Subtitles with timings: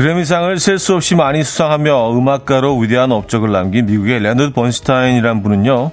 [0.00, 5.90] 그래미상을 셀 수 없이 많이 수상하며 음악가로 위대한 업적을 남긴 미국의 레너드 번스타인이란 분은요,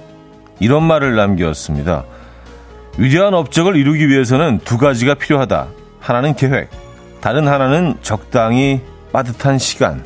[0.60, 2.04] 이런 말을 남겼습니다.
[2.96, 5.66] 위대한 업적을 이루기 위해서는 두 가지가 필요하다.
[6.00, 6.70] 하나는 계획,
[7.20, 8.80] 다른 하나는 적당히
[9.12, 10.02] 빠듯한 시간.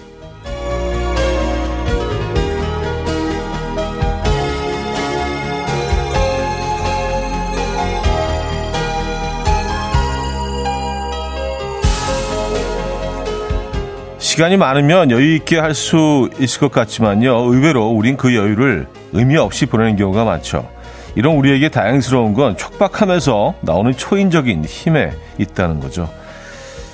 [14.33, 17.53] 시간이 많으면 여유 있게 할 수 있을 것 같지만요.
[17.53, 20.67] 의외로 우린 그 여유를 의미 없이 보내는 경우가 많죠.
[21.17, 26.09] 이런 우리에게 다양스러운 건 촉박하면서 나오는 초인적인 힘에 있다는 거죠.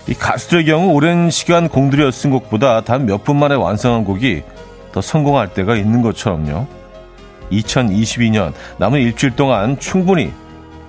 [0.09, 4.43] 이 가수들의 경우 오랜 시간 공들여 쓴 곡보다 단 몇 분 만에 완성한 곡이
[4.91, 6.67] 더 성공할 때가 있는 것처럼요.
[7.53, 10.33] 2022년 남은 일주일 동안 충분히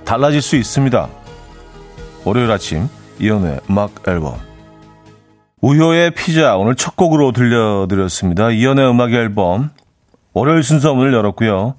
[0.03, 1.07] 달라질 수 있습니다.
[2.25, 4.48] 월요일 아침 이연의 음악 앨범
[5.61, 8.49] 우효의 피자 오늘 첫 곡으로 들려드렸습니다.
[8.51, 9.71] 이연의 음악 앨범
[10.33, 11.75] 월요일 순서 문을 열었고요.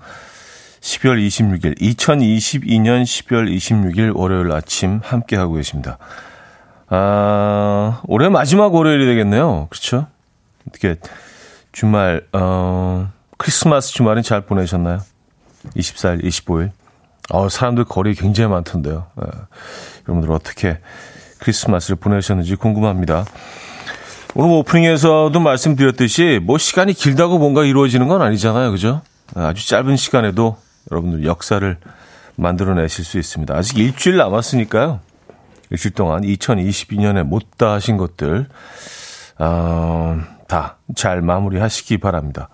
[0.80, 5.98] 12월 26일 2022년 12월 26일 월요일 아침 함께 하고 계십니다.
[6.88, 9.68] 아, 올해 마지막 월요일이 되겠네요.
[9.70, 10.08] 그렇죠?
[10.68, 10.96] 어떻게
[11.72, 15.00] 주말 어 크리스마스 주말은 잘 보내셨나요?
[15.76, 16.70] 24일, 25일.
[17.30, 19.06] 어, 사람들 거리 굉장히 많던데요.
[19.22, 19.26] 예.
[20.08, 20.80] 여러분들 어떻게
[21.38, 23.24] 크리스마스를 보내셨는지 궁금합니다.
[24.34, 28.70] 오늘 오프닝에서도 말씀드렸듯이 뭐 시간이 길다고 뭔가 이루어지는 건 아니잖아요.
[28.70, 29.02] 그죠?
[29.34, 30.56] 아주 짧은 시간에도
[30.90, 31.76] 여러분들 역사를
[32.36, 33.54] 만들어내실 수 있습니다.
[33.54, 35.00] 아직 일주일 남았으니까요.
[35.70, 38.46] 일주일 동안 2022년에 못다 하신 것들
[39.38, 42.48] 어, 다잘 마무리하시기 바랍니다.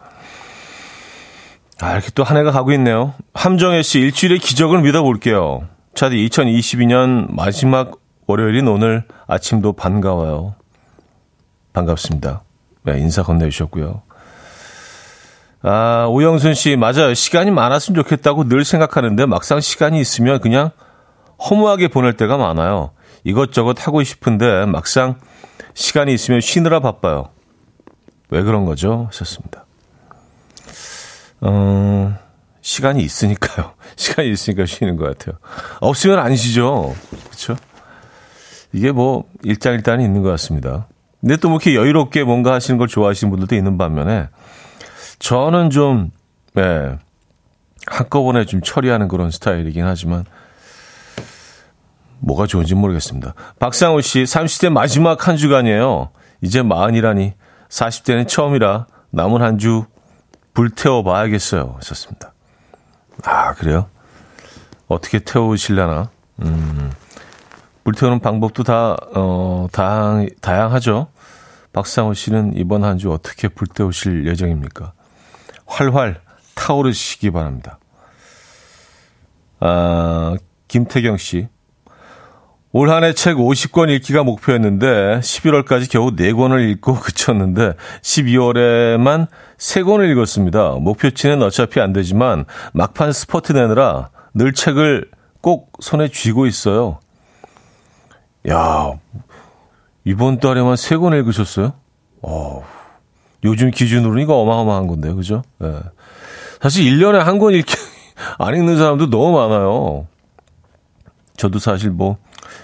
[1.81, 3.13] 아, 이렇게 또 한 해가 가고 있네요.
[3.35, 5.67] 함정혜 씨, 일주일의 기적을 믿어볼게요.
[5.95, 7.93] 차디 2022년 마지막
[8.27, 10.55] 월요일인 오늘 아침도 반가워요.
[11.77, 12.43] 반갑습니다.
[12.85, 14.03] 네, 인사 건네주셨고요.
[15.63, 17.13] 아, 오영순 씨, 맞아요.
[17.13, 20.71] 시간이 많았으면 좋겠다고 늘 생각하는데 막상 시간이 있으면 그냥
[21.39, 22.93] 허무하게 보낼 때가 많아요.
[23.25, 25.19] 이것저것 하고 싶은데 막상
[25.75, 27.29] 시간이 있으면 쉬느라 바빠요.
[28.31, 29.07] 왜 그런 거죠?
[29.09, 29.67] 하셨습니다.
[31.43, 32.17] 어,
[32.63, 33.75] 시간이 있으니까요.
[33.97, 35.39] 시간이 있으니까 쉬는 것 같아요.
[35.81, 36.95] 없으면 안 쉬죠.
[37.27, 37.57] 그렇죠?
[38.73, 40.87] 이게 뭐 일장일단이 있는 것 같습니다.
[41.27, 44.29] 근데 또 뭐 이렇게 여유롭게 뭔가 하시는 걸 좋아하시는 분들도 있는 반면에
[45.19, 46.13] 저는 좀,
[46.57, 46.99] 예,
[47.89, 50.25] 한꺼번에 좀 처리하는 그런 스타일이긴 하지만
[52.21, 53.35] 뭐가 좋은지 모르겠습니다.
[53.59, 56.11] 박상우 씨, 30대 마지막 한 주간이에요.
[56.43, 57.35] 이제 마흔이라니
[57.71, 59.85] 40대는 처음이라 남은 한 주
[60.55, 61.75] 불태워 봐야겠어요.
[61.79, 62.33] 하셨습니다.
[63.25, 63.89] 아, 그래요?
[64.87, 66.09] 어떻게 태우실려나?
[66.43, 66.93] 음,
[67.85, 71.09] 불태우는 방법도 다, 어, 다양, 다양하죠.
[71.77, 74.95] 박상우 씨는 이번 한 주 어떻게 불태우실 예정입니까?
[75.67, 76.23] 활활
[76.55, 77.79] 타오르시기 바랍니다.
[79.61, 80.37] 아,
[80.69, 81.49] 김태경 씨.
[82.73, 89.27] 올 한 해 책 50권 읽기가 목표였는데 11월까지 겨우 4권을 읽고 그쳤는데 12월에만
[89.59, 90.71] 3권을 읽었습니다.
[90.81, 95.11] 목표치는 어차피 안 되지만 막판 스포트 내느라 늘 책을
[95.43, 97.01] 꼭 손에 쥐고 있어요.
[98.49, 98.93] 야,
[100.07, 101.73] 이번 달에만 3권 읽으셨어요?
[102.23, 102.63] 어,
[103.45, 105.43] 요즘 기준으로는 이거 어마어마한 건데, 그죠?
[105.63, 105.81] 예.
[106.63, 107.75] 사실 1년에 한 권 읽기,
[108.39, 110.07] 안 읽는 사람도 너무 많아요.
[111.37, 112.19] 저도 사실 뭐,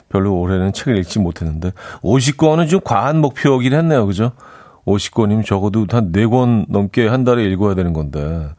[0.08, 1.72] 별로 올해는 책을 읽지 못했는데,
[2.02, 4.32] 50권은 좀 과한 목표이긴 했네요, 그죠?
[4.86, 8.50] 50권이면 적어도 한 4권 넘게 한 달에 읽어야 되는 건데,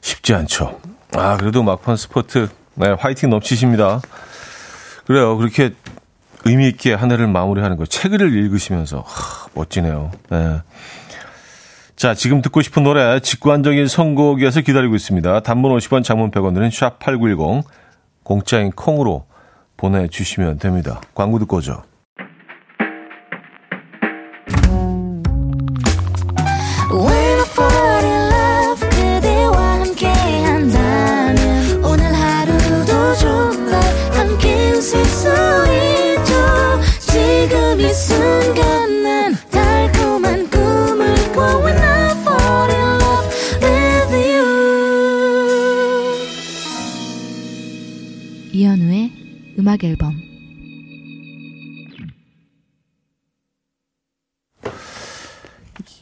[0.00, 0.80] 쉽지 않죠.
[1.14, 4.00] 아, 그래도 막판 스포트, 네, 화이팅 넘치십니다.
[5.06, 5.36] 그래요.
[5.36, 5.72] 그렇게
[6.44, 7.86] 의미 있게 한 해를 마무리하는 거.
[7.86, 10.10] 책을 읽으시면서 하, 멋지네요.
[10.30, 10.60] 네.
[11.96, 15.40] 자, 지금 듣고 싶은 노래 직관적인 선곡이어서 기다리고 있습니다.
[15.40, 17.64] 단문 50원, 장문 100원들은 샵8910
[18.22, 19.26] 공짜인 콩으로
[19.76, 21.00] 보내주시면 됩니다.
[21.14, 21.82] 광고 듣고 오죠.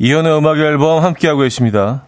[0.06, 2.06] 이연의 음악 앨범 함께하고 계십니다.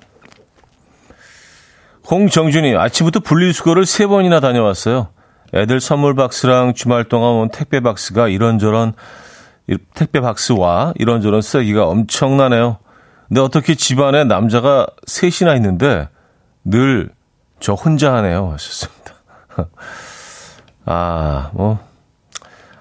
[2.10, 5.08] 홍정준이 아침부터 분리수거를 세 번이나 다녀왔어요.
[5.54, 8.94] 애들 선물 박스랑 주말 동안 온 택배 박스가 이런저런
[9.94, 12.78] 택배 박스와 이런저런 쓰레기가 엄청나네요.
[13.28, 16.08] 근데 어떻게 집안에 남자가 셋이나 있는데
[16.64, 17.18] 늘
[17.60, 18.50] 저 혼자 하네요.
[18.52, 19.14] 하셨습니다.
[20.86, 21.78] 아, 뭐,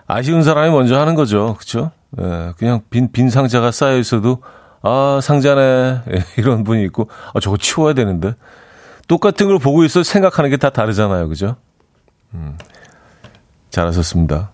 [0.06, 1.58] 아쉬운 사람이 먼저 하는 거죠.
[2.20, 4.42] 예, 그냥 빈, 빈 상자가 쌓여 있어도,
[4.82, 5.62] 아, 상자네.
[6.14, 8.34] 예, 이런 분이 있고, 아, 저거 치워야 되는데.
[9.08, 11.30] 똑같은 걸 보고 있어 생각하는 게 다 다르잖아요.
[11.30, 11.56] 그죠?
[12.34, 12.58] 음,
[13.70, 14.52] 잘하셨습니다.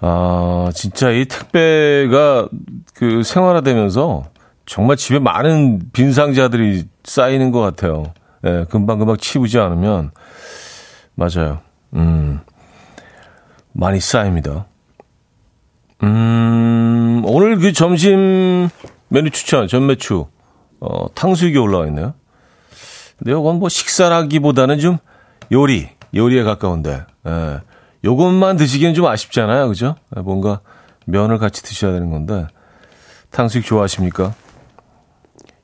[0.00, 2.48] 아, 진짜 이 택배가
[2.94, 4.24] 그 생활화되면서
[4.66, 8.12] 정말 집에 많은 빈 상자들이 쌓이는 것 같아요.
[8.44, 10.10] 예, 금방금방 치우지 않으면.
[11.14, 11.60] 맞아요.
[11.94, 12.40] 음,
[13.72, 14.66] 많이 쌓입니다.
[16.02, 18.68] 음, 오늘 그 점심
[19.08, 20.26] 메뉴 추천, 전매추,
[20.80, 22.14] 어, 탕수육이 올라와 있네요.
[23.18, 24.98] 근데 이건 뭐 식사라기보다는 좀
[25.50, 27.60] 요리, 요리에 가까운데, 예.
[28.04, 29.66] 요것만 드시기엔 좀 아쉽잖아요.
[29.68, 29.96] 그죠?
[30.16, 30.60] 예, 뭔가
[31.06, 32.46] 면을 같이 드셔야 되는 건데.
[33.30, 34.34] 탕수육 좋아하십니까?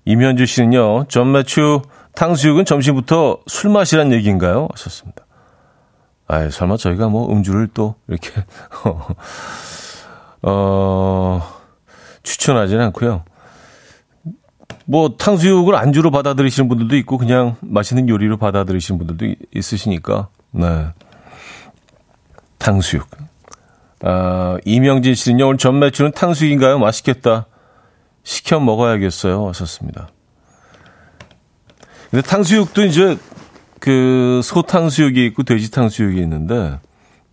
[0.04, 1.82] 이면주 씨는요, 전매추
[2.14, 4.68] 탕수육은 점심부터 술 마시란 얘기인가요?
[4.72, 5.24] 하셨습니다.
[6.26, 8.30] 아 설마 저희가 뭐 음주를 또 이렇게,
[10.46, 11.42] 어,
[12.22, 13.24] 추천하지는 않고요.
[14.86, 20.28] 뭐 탕수육을 안주로 받아들이시는 분들도 있고 그냥 맛있는 요리로 받아들이시는 분들도 있으시니까.
[20.50, 20.88] 네.
[22.58, 23.06] 탕수육.
[24.02, 26.78] 아, 이명진 씨는요 오늘 전매추는 탕수육인가요?
[26.78, 27.46] 맛있겠다.
[28.22, 29.48] 시켜 먹어야겠어요.
[29.48, 30.08] 하셨습니다.
[32.10, 33.18] 근데 탕수육도 이제
[33.80, 36.78] 그 소탕수육이 있고 돼지 탕수육이 있는데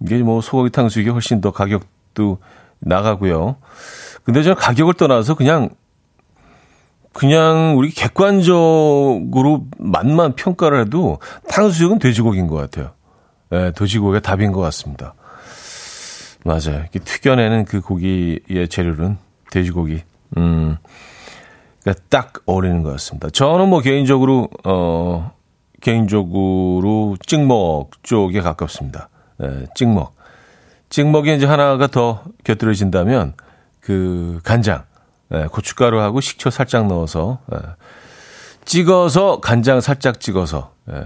[0.01, 2.39] 이게 뭐 소고기 탕수육이 훨씬 더 가격도
[2.81, 3.57] 나가고요
[4.24, 5.69] 근데 저는 가격을 떠나서 그냥
[7.13, 11.19] 그냥 우리 객관적으로 맛만 평가를 해도
[11.50, 12.92] 탕수육은 돼지고기인 것 같아요.
[13.50, 15.13] 네, 돼지고기가 답인 것 같습니다.
[16.45, 16.86] 맞아요.
[16.92, 19.18] 튀겨내는 그 고기의 재료는
[19.51, 20.01] 돼지고기.
[20.38, 20.78] 음,
[21.81, 23.30] 그러니까 딱 어울리는 것 같습니다.
[23.30, 25.33] 저는 뭐 개인적으로, 어,
[25.81, 29.10] 개인적으로 찍먹 쪽에 가깝습니다.
[29.38, 30.16] 네, 찍먹.
[30.91, 33.33] 찍먹이 이제 하나가 더 곁들여진다면
[33.79, 34.83] 그 간장.
[35.33, 37.57] 예, 고춧가루하고 식초 살짝 넣어서 예,
[38.65, 41.01] 찍어서 간장 살짝 찍어서 예,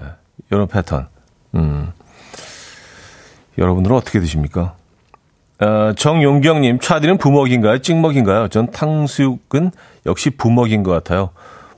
[0.51, 1.07] 이런 패턴.
[1.53, 1.93] 음.
[3.57, 4.75] 여러분들은 어떻게 드십니까?
[5.61, 7.77] 어, 정용경님, 차디는 부먹인가요?
[7.77, 8.49] 찍먹인가요?
[8.49, 9.71] 전 탕수육은
[10.07, 11.29] 역시 부먹인 것 같아요.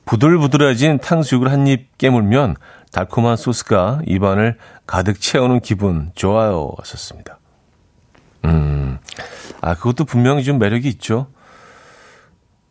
[0.05, 2.55] 부들부들해진 탕수육을 한 입 깨물면
[2.93, 4.57] 달콤한 소스가 입안을
[4.87, 6.71] 가득 채우는 기분 좋아요.
[6.79, 7.36] 하셨습니다.
[8.47, 8.97] 음,
[9.61, 11.27] 아, 그것도 분명히 좀 매력이 있죠.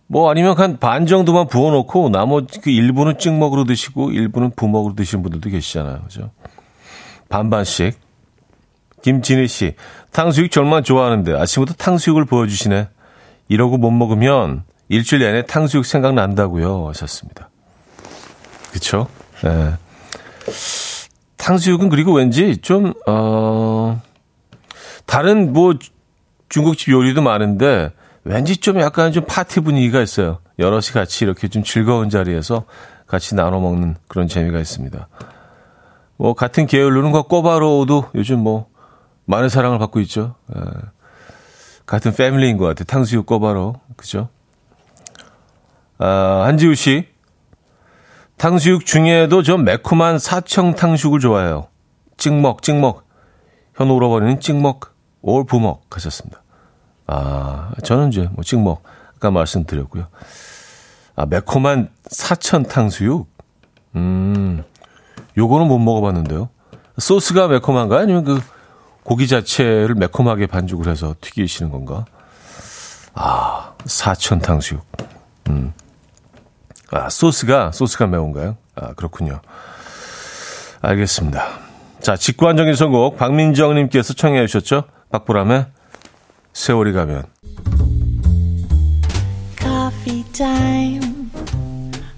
[0.08, 5.50] 뭐 아니면 한 반 정도만 부어놓고 나머지 그 일부는 찍먹으로 드시고 일부는 부먹으로 드시는 분들도
[5.50, 6.02] 계시잖아요.
[6.02, 6.30] 그죠?
[7.28, 7.98] 반반씩.
[9.02, 9.74] 김진희 씨,
[10.12, 12.88] 탕수육 정말 좋아하는데 아침부터 탕수육을 보여주시네.
[13.48, 16.88] 이러고 못 먹으면 일주일 내내 탕수육 생각난다고요.
[16.88, 17.48] 하셨습니다.
[18.72, 19.06] 그쵸?
[19.44, 19.74] 네.
[21.36, 24.00] 탕수육은 그리고 왠지 좀, 어,
[25.06, 25.74] 다른 뭐
[26.48, 27.92] 중국집 요리도 많은데
[28.24, 30.40] 왠지 좀 약간 좀 파티 분위기가 있어요.
[30.58, 32.64] 여럿이 같이 이렇게 좀 즐거운 자리에서
[33.06, 35.08] 같이 나눠 먹는 그런 재미가 있습니다.
[36.16, 38.68] 뭐 같은 계열로는 그 꼬바로우도 요즘 뭐
[39.26, 40.34] 많은 사랑을 받고 있죠.
[40.54, 40.58] 에.
[40.58, 40.62] 예.
[41.84, 42.84] 같은 패밀리인 것 같아요.
[42.84, 44.28] 탕수육 꼬바로 그죠?
[45.98, 47.06] 아, 한지우 씨
[48.38, 51.68] 탕수육 중에도 좀 매콤한 사청 탕수육을 좋아해요.
[52.16, 53.06] 찍먹 찍먹
[53.76, 54.95] 현 오러버리는 찍먹
[55.26, 56.42] 올 부먹 하셨습니다.
[57.08, 58.82] 아, 저는 이제 뭐 찍먹
[59.16, 60.06] 아까 말씀드렸고요.
[61.16, 63.28] 아, 매콤한 사천 탕수육.
[63.96, 64.62] 음,
[65.36, 66.48] 요거는 못 먹어 봤는데요.
[66.98, 68.00] 소스가 매콤한가요?
[68.00, 68.40] 아니면 그
[69.02, 72.04] 고기 자체를 매콤하게 반죽을 해서 튀기시는 건가?
[73.14, 74.84] 아, 사천 탕수육.
[75.48, 75.72] 음.
[76.92, 78.56] 아, 소스가, 소스가 매운가요?
[78.76, 79.40] 아, 그렇군요.
[80.82, 81.44] 알겠습니다.
[82.00, 84.84] 자, 직관적인 선곡, 박민정 님께서 청해 주셨죠?
[85.10, 85.66] 박보람의
[86.52, 87.24] 세월이 가면
[89.58, 91.30] Coffee time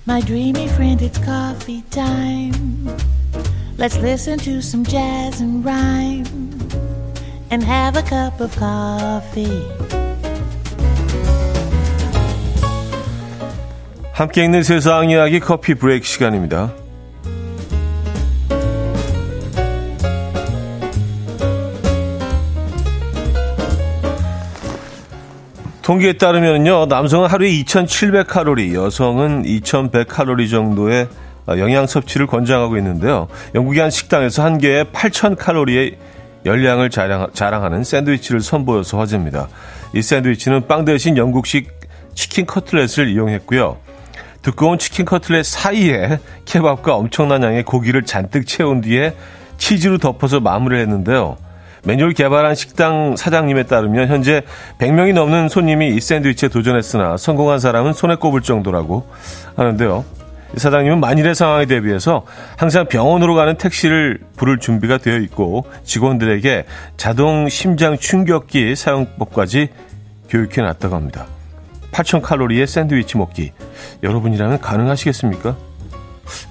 [0.08, 2.88] My dreamy friend it's coffee time
[3.78, 6.24] Let's listen to some jazz and rhyme
[7.50, 9.88] And have a cup of coffee
[14.18, 16.74] 함께 있는 세상 이야기 커피 브레이크 시간입니다.
[25.88, 31.08] 통계에 따르면요, 남성은 하루에 2,700칼로리, 여성은 2,100칼로리 정도의
[31.48, 33.26] 영양 섭취를 권장하고 있는데요.
[33.54, 35.94] 영국의 한 식당에서 한 개에 8,000칼로리의
[36.44, 39.48] 열량을 자랑, 자랑 하는 샌드위치를 선보여서 화제입니다.
[39.94, 41.70] 이 샌드위치는 빵 대신 영국식
[42.12, 43.78] 치킨 커틀렛을 이용했고요.
[44.42, 49.14] 두꺼운 치킨 커틀렛 사이에 케밥과 엄청난 양의 고기를 잔뜩 채운 뒤에
[49.56, 51.38] 치즈로 덮어서 마무리를 했는데요.
[51.88, 54.42] 메뉴를 개발한 식당 사장님에 따르면 현재
[54.78, 59.08] 100명이 넘는 손님이 이 샌드위치에 도전했으나 성공한 사람은 손에 꼽을 정도라고
[59.56, 60.04] 하는데요.
[60.54, 62.26] 사장님은 만일의 상황에 대비해서
[62.58, 66.66] 항상 병원으로 가는 택시를 부를 준비가 되어 있고 직원들에게
[66.98, 69.68] 자동 심장 충격기 사용법까지
[70.28, 71.26] 교육해 놨다고 합니다.
[71.92, 73.52] 8,000 칼로리의 샌드위치 먹기.
[74.02, 75.56] 여러분이라면 가능하시겠습니까?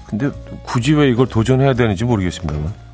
[0.08, 0.30] 근데
[0.64, 2.87] 굳이 왜 이걸 도전해야 되는지 모르겠습니다만.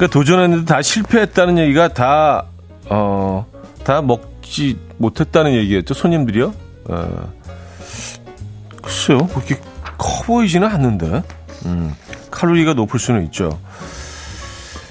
[0.00, 2.46] 그러니까 도전했는데 다 실패했다는 얘기가 다,
[2.88, 3.44] 어,
[3.84, 5.92] 다 먹지 못했다는 얘기였죠.
[5.92, 6.54] 손님들이요.
[6.86, 7.32] 어,
[8.82, 9.26] 글쎄요.
[9.26, 9.56] 그렇게
[9.98, 11.22] 커 보이지는 않는데.
[11.66, 11.94] 음,
[12.30, 13.60] 칼로리가 높을 수는 있죠.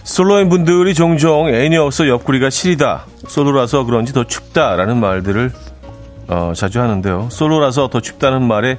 [0.03, 3.05] 솔로인 분들이 종종 애인이 없어 옆구리가 시리다.
[3.27, 5.51] 솔로라서 그런지 더 춥다라는 말들을
[6.27, 7.29] 어, 자주 하는데요.
[7.31, 8.77] 솔로라서 더 춥다는 말에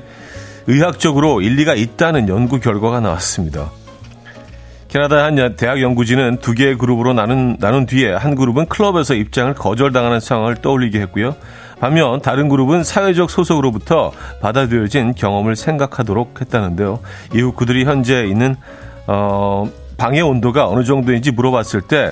[0.69, 3.71] 의학적으로 일리가 있다는 연구 결과가 나왔습니다.
[4.91, 10.19] 캐나다 한 대학 연구진은 두 개의 그룹으로 나눈, 나눈 뒤에 한 그룹은 클럽에서 입장을 거절당하는
[10.19, 11.37] 상황을 떠올리게 했고요.
[11.79, 16.99] 반면 다른 그룹은 사회적 소속으로부터 받아들여진 경험을 생각하도록 했다는데요.
[17.33, 18.57] 이후 그들이 현재 있는
[19.07, 22.11] 어, 방의 온도가 어느 정도인지 물어봤을 때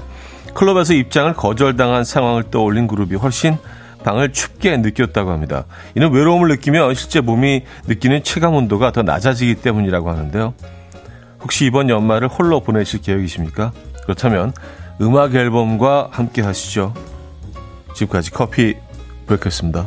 [0.55, 3.57] 클럽에서 입장을 거절당한 상황을 떠올린 그룹이 훨씬
[4.05, 5.65] 방을 춥게 느꼈다고 합니다.
[5.97, 10.55] 이는 외로움을 느끼며 실제 몸이 느끼는 체감 온도가 더 낮아지기 때문이라고 하는데요.
[11.43, 13.73] 혹시 이번 연말을 홀로 보내실 계획이십니까?
[14.03, 14.53] 그렇다면
[15.01, 16.95] 음악 앨범과 함께 하시죠.
[17.95, 18.77] 지금까지 커피
[19.27, 19.87] 브레이크였습니다.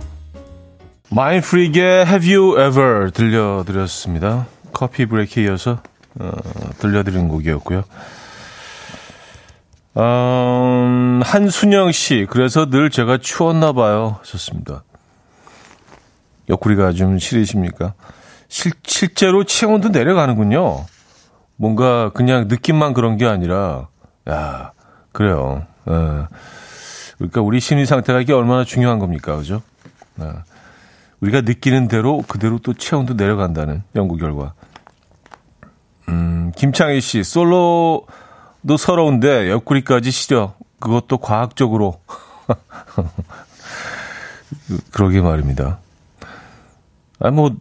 [1.09, 4.47] 마인프리의 Have You Ever 들려드렸습니다.
[4.71, 5.81] 커피 브레이크에 이어서
[6.19, 6.31] 어,
[6.79, 7.83] 들려드린 곡이었고요.
[9.97, 14.19] 음, 한순영 씨, 그래서 늘 제가 추웠나 봐요.
[14.23, 14.83] 좋습니다.
[16.49, 17.93] 옆구리가 좀 시리십니까?
[18.47, 20.85] 실, 실제로 체온도 내려가는군요.
[21.55, 23.87] 뭔가 그냥 느낌만 그런 게 아니라,
[24.29, 24.71] 야,
[25.11, 25.65] 그래요.
[25.85, 26.27] 어.
[27.17, 29.35] 그러니까 우리 심리 상태가 이게 얼마나 중요한 겁니까?
[29.37, 29.61] 그죠?
[30.17, 30.43] 어.
[31.19, 34.53] 우리가 느끼는 대로 그대로 또 체온도 내려간다는 연구 결과.
[36.09, 40.55] 음, 김창희 씨, 솔로도 서러운데 옆구리까지 시려.
[40.79, 42.01] 그것도 과학적으로.
[44.91, 45.79] 그러게 말입니다.
[47.19, 47.55] 아, 뭐,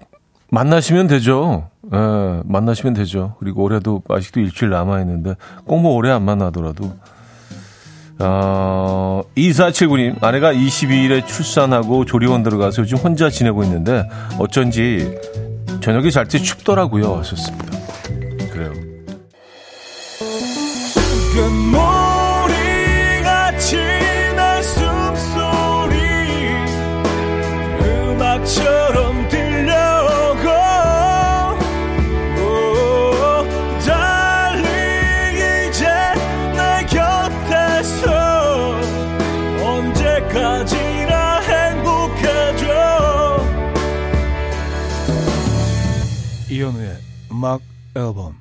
[0.51, 1.69] 만나시면 되죠.
[1.93, 3.35] 예, 만나시면 되죠.
[3.41, 5.35] 그리고 올해도 아직도 일주일 남아 있는데,
[5.67, 6.93] 꼭뭐 오래 안 만나더라도.
[8.21, 15.19] 어, 2479님, 아내가 22일에 출산하고 조리원 들어가서 요즘 혼자 지내고 있는데, 어쩐지
[15.81, 17.17] 저녁에 잘 때 춥더라고요.
[17.17, 17.67] 하셨습니다.
[18.53, 18.90] 그래요.
[46.61, 46.97] 이현우의
[47.33, 47.63] 음악
[47.97, 48.37] 앨범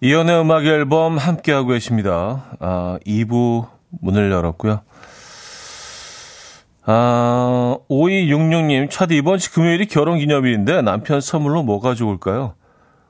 [0.00, 2.44] 이연의 음악 앨범 함께하고 계십니다.
[2.60, 3.68] 아, 2부
[4.00, 4.82] 문을 열었고요.
[6.84, 12.54] 아, 5266님, 차디 이번 주 금요일이 결혼 기념일인데 남편 선물로 뭐가 좋을까요?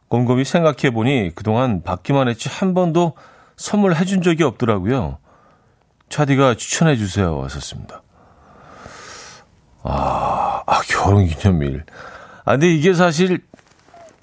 [0.09, 3.13] 곰곰이 생각해보니 그동안 받기만 했지 한 번도
[3.57, 5.19] 선물 해 준 적이 없더라고요.
[6.09, 7.37] 차디가 추천해 주세요.
[7.37, 8.02] 왔었습니다.
[9.83, 11.85] 아, 아, 결혼 기념일.
[12.45, 13.41] 아, 근데 이게 사실,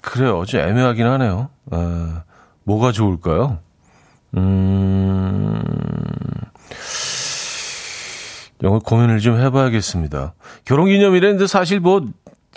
[0.00, 0.44] 그래요.
[0.46, 1.48] 좀 애매하긴 하네요.
[1.70, 2.22] 아,
[2.64, 3.58] 뭐가 좋을까요?
[4.36, 5.62] 음,
[8.62, 10.34] 영어 고민을 좀 해봐야겠습니다.
[10.64, 12.02] 결혼 기념일인데 사실 뭐,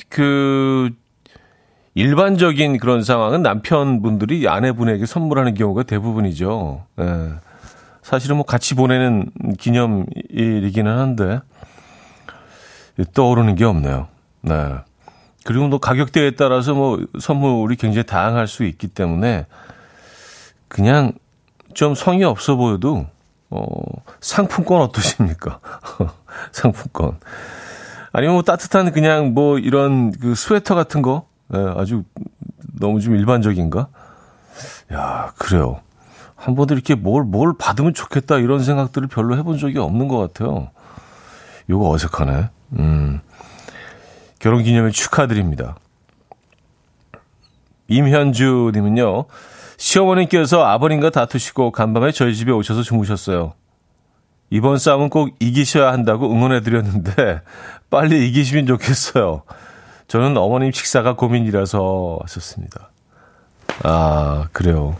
[0.10, 0.90] 그,
[1.96, 6.86] 일반적인 그런 상황은 남편분들이 아내분에게 선물하는 경우가 대부분이죠.
[7.00, 7.30] 예.
[8.02, 9.30] 사실은 뭐 같이 보내는
[9.60, 11.40] 기념일이기는 한데,
[13.14, 14.08] 떠오르는 게 없네요.
[14.42, 14.76] 네.
[15.44, 19.46] 그리고 뭐 가격대에 따라서 뭐 선물이 굉장히 다양할 수 있기 때문에
[20.68, 21.14] 그냥
[21.74, 23.08] 좀 성의 없어 보여도
[23.50, 23.68] 어
[24.22, 25.60] 상품권 어떠십니까?
[26.52, 27.20] 상품권.
[28.12, 32.04] 아니면 뭐 따뜻한 그냥 뭐 이런 그 스웨터 같은 거 네, 아주
[32.80, 33.88] 너무 좀 일반적인가?
[34.94, 35.82] 야, 그래요.
[36.36, 40.70] 한 번도 이렇게 뭘, 뭘 받으면 좋겠다 이런 생각들을 별로 해본 적이 없는 것 같아요.
[41.70, 42.50] 요거 어색하네.
[42.80, 43.22] 음.
[44.40, 45.78] 결혼 기념일 축하드립니다.
[47.88, 49.26] 임현주 님은요.
[49.78, 53.54] 시어머님께서 아버님과 다투시고 간밤에 저희 집에 오셔서 주무셨어요.
[54.50, 57.42] 이번 싸움은 꼭 이기셔야 한다고 응원해드렸는데
[57.90, 59.44] 빨리 이기시면 좋겠어요.
[60.08, 62.92] 저는 어머님 식사가 고민이라서 하셨습니다.
[63.84, 64.96] 아, 그래요.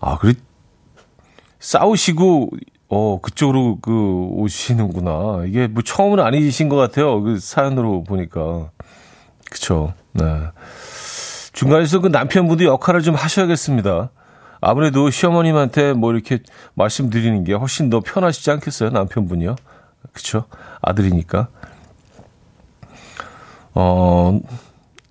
[0.00, 0.34] 아, 그래.
[1.60, 2.50] 싸우시고,
[2.88, 3.92] 어, 그쪽으로 그
[4.32, 5.44] 오시는구나.
[5.46, 7.20] 이게 뭐 처음은 아니신 것 같아요.
[7.22, 8.70] 그 사연으로 보니까.
[9.50, 9.92] 그쵸.
[10.12, 10.24] 네.
[11.52, 14.10] 중간에서 그 남편분도 역할을 좀 하셔야겠습니다.
[14.60, 16.40] 아무래도 시어머님한테 뭐 이렇게
[16.74, 18.90] 말씀드리는 게 훨씬 더 편하시지 않겠어요?
[18.90, 19.56] 남편분이요.
[20.12, 20.44] 그쵸?
[20.80, 21.48] 아들이니까.
[23.74, 24.40] 어,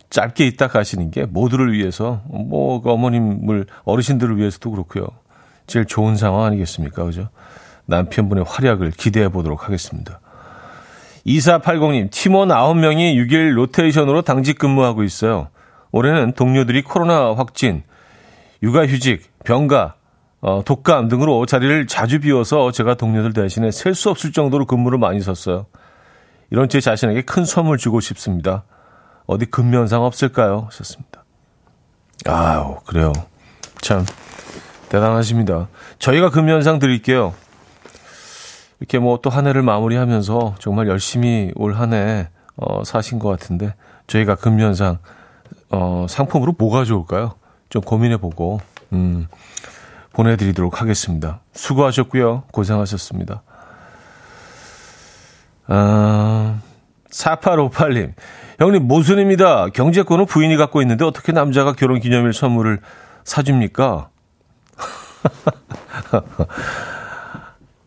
[0.10, 5.07] 짧게 있다 가시는 게 모두를 위해서, 뭐, 그 어머님을, 어르신들을 위해서도 그렇고요.
[5.67, 7.03] 제일 좋은 상황 아니겠습니까?
[7.05, 7.29] 그죠?
[7.88, 10.20] 남편분의 활약을 기대해 보도록 하겠습니다.
[11.25, 15.50] 2480님, 팀원 9명이 6일 로테이션으로 당직 근무하고 있어요.
[15.91, 17.84] 올해는 동료들이 코로나 확진,
[18.63, 19.96] 육아휴직, 병가,
[20.39, 25.20] 어, 독감 등으로 자리를 자주 비워서 제가 동료들 대신에 셀 수 없을 정도로 근무를 많이
[25.20, 25.65] 썼어요.
[26.51, 28.63] 이런 제 자신에게 큰 선물 주고 싶습니다.
[29.25, 30.67] 어디 근면상 없을까요?
[30.67, 31.25] 하셨습니다.
[32.25, 33.12] 아우, 그래요.
[33.82, 34.06] 참,
[34.89, 35.67] 대단하십니다.
[36.00, 37.34] 저희가 근면상 드릴게요.
[38.79, 43.74] 이렇게 뭐 또 한 해를 마무리하면서 정말 열심히 올 한 해, 어, 사신 것 같은데,
[44.07, 45.00] 저희가 근면상,
[45.69, 47.34] 어, 상품으로 뭐가 좋을까요?
[47.69, 48.62] 좀 고민해보고,
[48.93, 49.27] 음,
[50.13, 51.41] 보내드리도록 하겠습니다.
[51.53, 52.43] 수고하셨고요.
[52.51, 53.43] 고생하셨습니다.
[55.67, 56.60] 아,
[57.12, 58.13] 4858님.
[58.60, 59.67] 형님, 모순입니다.
[59.69, 62.79] 경제권은 부인이 갖고 있는데 어떻게 남자가 결혼 기념일 선물을
[63.24, 64.09] 사줍니까?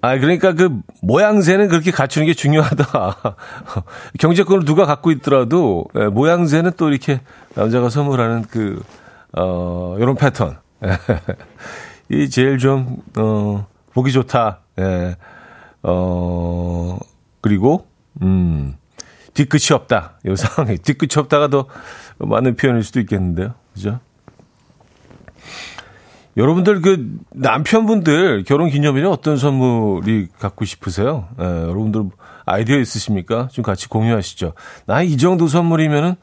[0.02, 2.84] 아, 그러니까 그 모양새는 그렇게 갖추는 게 중요하다.
[4.18, 7.20] 경제권을 누가 갖고 있더라도 예, 모양새는 또 이렇게
[7.54, 8.82] 남자가 선물하는 그,
[9.36, 10.56] 어, 요런 패턴.
[12.08, 14.60] 이 제일 좀, 어, 보기 좋다.
[14.78, 15.16] 예.
[15.82, 16.98] 어,
[17.42, 17.86] 그리고,
[18.22, 18.76] 음,
[19.34, 20.18] 뒤끝이 없다.
[20.26, 20.76] 요 상황에.
[20.76, 21.66] 뒤끝이 없다가 더
[22.18, 23.54] 많은 표현일 수도 있겠는데요.
[23.74, 24.00] 그죠?
[26.36, 31.28] 여러분들 그 남편분들 결혼 기념일에 어떤 선물이 갖고 싶으세요?
[31.40, 32.04] 예, 여러분들
[32.46, 33.48] 아이디어 있으십니까?
[33.50, 34.52] 좀 같이 공유하시죠.
[34.86, 36.14] 나 이 정도 선물이면은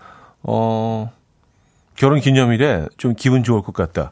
[0.43, 1.11] 어
[1.95, 4.11] 결혼 기념일에 좀 기분 좋을 것 같다.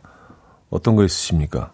[0.70, 1.72] 어떤 거 있으십니까?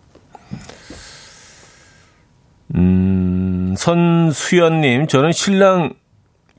[2.76, 5.94] 음, 선수연님, 저는 신랑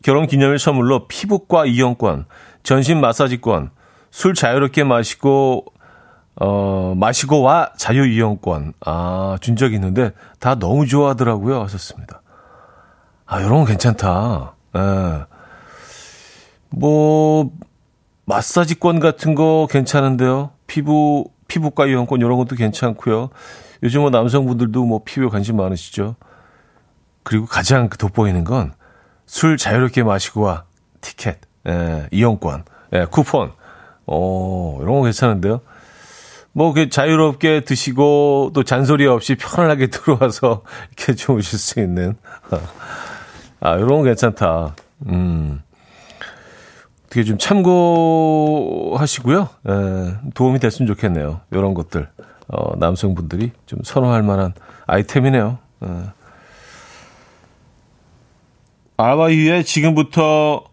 [0.03, 2.27] 결혼 기념일 선물로 피부과 이용권,
[2.62, 3.70] 전신 마사지권,
[4.11, 5.64] 술 자유롭게 마시고
[6.40, 8.74] 어, 마시고 와 자유 이용권.
[8.84, 11.60] 아, 준 적이 있는데 다 너무 좋아하더라고요.
[11.62, 12.22] 하셨습니다.
[13.26, 14.54] 아, 이런 거 괜찮다.
[14.76, 15.24] 예.
[16.70, 17.50] 뭐
[18.24, 20.50] 마사지권 같은 거 괜찮은데요.
[20.66, 23.30] 피부 피부과 이용권 이런 것도 괜찮고요.
[23.82, 26.16] 요즘 뭐 남성분들도 뭐 피부에 관심 많으시죠.
[27.24, 28.72] 그리고 가장 그 돋보이는 건
[29.32, 30.64] 술 자유롭게 마시고 와
[31.00, 33.52] 티켓, 예, 이용권, 예, 쿠폰.
[34.06, 35.62] 어, 이런 거 괜찮은데요.
[36.52, 40.62] 뭐, 그 자유롭게 드시고 또 잔소리 없이 편안하게 들어와서
[40.96, 42.16] 이렇게 주무실 수 있는.
[43.60, 44.74] 아, 이런 거 괜찮다.
[45.06, 45.62] 음.
[47.06, 49.42] 어떻게 좀 참고하시고요.
[49.42, 51.40] 에, 도움이 됐으면 좋겠네요.
[51.50, 52.08] 이런 것들.
[52.48, 54.52] 어, 남성분들이 좀 선호할 만한
[54.86, 55.58] 아이템이네요.
[55.84, 55.86] 에.
[58.96, 60.64] 아바이의 지금부터,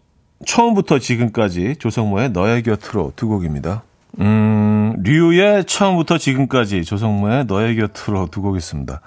[0.46, 3.82] 처음부터 지금까지 조성모의 너의 곁으로 두 곡입니다.
[4.18, 9.00] 음, 류의 처음부터 지금까지 조성모의 너의 곁으로 두 곡 있습니다.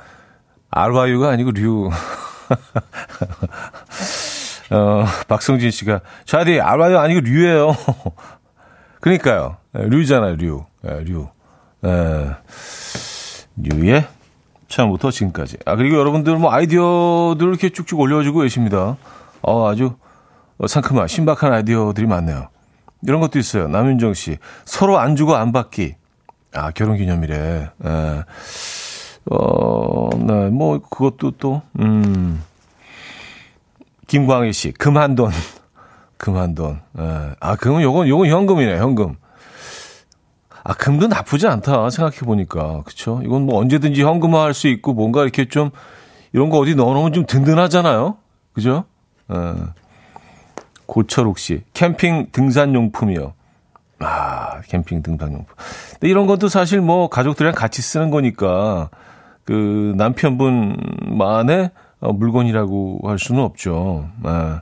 [0.71, 1.89] 알바유가 아니고 류.
[4.71, 7.75] 어, 박성진 씨가, 자디, 알바유 아니고 류예요
[9.01, 9.57] 그러니까요.
[9.77, 10.65] 예, 류잖아요, 류.
[10.87, 11.27] 예, 류.
[11.85, 12.29] 예,
[13.57, 14.07] 류의
[14.69, 15.57] 처음부터 지금까지.
[15.65, 18.95] 아, 그리고 여러분들 뭐 아이디어들을 이렇게 쭉쭉 올려주고 계십니다.
[19.41, 19.95] 어, 아주
[20.65, 22.47] 상큼한, 신박한 아이디어들이 많네요.
[23.05, 23.67] 이런 것도 있어요.
[23.67, 24.37] 남윤정 씨.
[24.65, 25.95] 서로 안 주고 안 받기.
[26.53, 27.69] 아, 결혼 기념일에.
[27.85, 28.23] 예.
[29.31, 32.43] 어, 네, 뭐, 그것도 또, 음.
[34.07, 34.71] 김광희 씨.
[34.71, 35.31] 금한돈.
[36.17, 36.79] 금한돈.
[36.99, 37.29] 예.
[37.39, 39.15] 아, 금은 요건, 요건 현금이네, 현금.
[40.63, 41.89] 아, 금도 나쁘지 않다.
[41.89, 42.83] 생각해보니까.
[42.85, 43.21] 그쵸?
[43.25, 45.71] 이건 뭐 언제든지 현금화 할 수 있고 뭔가 이렇게 좀
[46.31, 48.15] 이런 거 어디 넣어놓으면 좀 든든하잖아요.
[48.53, 48.85] 그죠?
[49.33, 49.35] 예.
[50.85, 53.33] 고철욱 씨, 캠핑 등산용품이요.
[53.99, 55.45] 아, 캠핑 등산용품.
[55.93, 58.89] 근데 이런 것도 사실 뭐 가족들이랑 같이 쓰는 거니까
[59.45, 64.09] 그 남편분만의 어, 물건이라고 할 수는 없죠.
[64.23, 64.61] 아.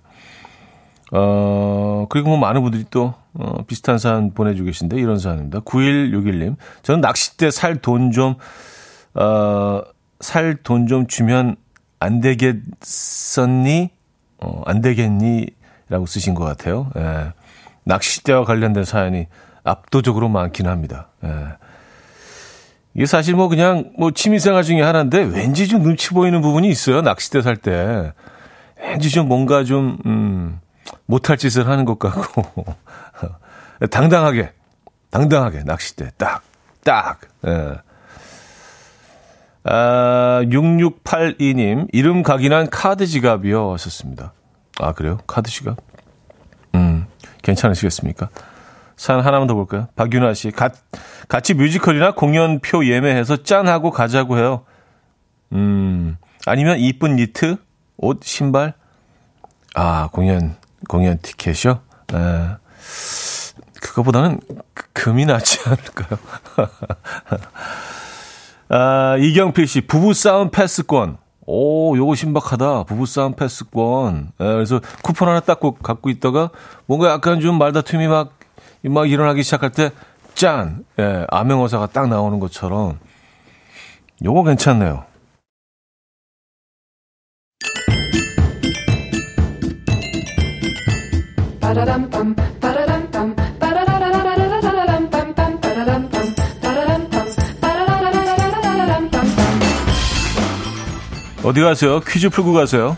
[1.11, 5.59] 어, 그리고 뭐 많은 분들이 또, 어, 비슷한 사연 보내주고 계신데, 이런 사연입니다.
[5.61, 6.55] 9161님.
[6.83, 8.35] 저는 낚싯대 살 돈 좀,
[9.15, 9.81] 어,
[10.21, 11.57] 살 돈 좀 주면
[11.99, 13.89] 안 되겠었니?
[14.37, 15.47] 어, 안 되겠니?
[15.91, 16.89] 라고 쓰신 것 같아요.
[16.95, 17.33] 예.
[17.83, 19.27] 낚싯대와 관련된 사연이
[19.65, 21.09] 압도적으로 많긴 합니다.
[21.25, 21.29] 예.
[22.93, 27.01] 이게 사실 뭐 그냥 뭐 취미생활 중에 하나인데 왠지 좀 눈치 보이는 부분이 있어요.
[27.01, 28.13] 낚싯대 살 때.
[28.79, 30.61] 왠지 좀 뭔가 좀, 음,
[31.05, 32.65] 못할 짓을 하는 것 같고.
[33.91, 34.53] 당당하게,
[35.09, 36.41] 당당하게 낚싯대 딱,
[36.85, 37.19] 딱.
[37.45, 37.75] 예.
[39.65, 43.73] 아, 6682님, 이름 각인한 카드 지갑이요.
[43.73, 44.33] 하셨습니다.
[44.81, 45.19] 아, 그래요?
[45.27, 45.77] 카드 지갑?
[46.73, 47.05] 음,
[47.43, 48.29] 괜찮으시겠습니까?
[48.97, 49.87] 사연 하나만 더 볼까요?
[49.95, 50.69] 박윤아 씨, 가,
[51.27, 54.65] 같이 뮤지컬이나 공연표 예매해서 짠하고 가자고 해요.
[55.53, 56.17] 음,
[56.47, 57.57] 아니면 이쁜 니트,
[57.97, 58.73] 옷, 신발?
[59.75, 60.55] 아, 공연,
[60.89, 61.81] 공연 티켓이요?
[62.13, 62.47] 에,
[63.81, 64.39] 그거보다는
[64.93, 66.19] 금이 낫지 않을까요?
[68.69, 71.17] 아, 이경필 씨, 부부싸움 패스권.
[71.53, 72.83] 오, 요거 신박하다.
[72.83, 74.31] 부부싸움 패스권.
[74.39, 76.49] 예, 그래서 쿠폰 하나 딱 갖고 있다가
[76.85, 78.39] 뭔가 약간 좀 말다툼이 막,
[78.85, 79.91] 막 일어나기 시작할 때
[80.33, 80.85] 짠!
[80.97, 82.99] 예, 암행어사가 딱 나오는 것처럼.
[84.23, 85.03] 요거 괜찮네요.
[101.43, 101.99] 어디 가세요?
[102.01, 102.97] 퀴즈 풀고 가세요.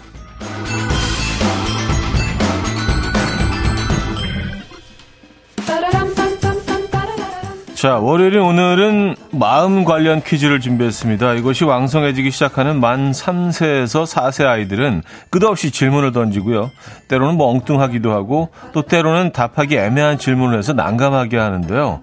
[7.74, 11.34] 자, 월요일인 오늘은 마음 관련 퀴즈를 준비했습니다.
[11.34, 16.72] 이것이 왕성해지기 시작하는 만 3세에서 4세 아이들은 끝없이 질문을 던지고요.
[17.10, 22.02] 때로는 뭐 엉뚱하기도 하고 또 때로는 답하기 애매한 질문을 해서 난감하게 하는데요.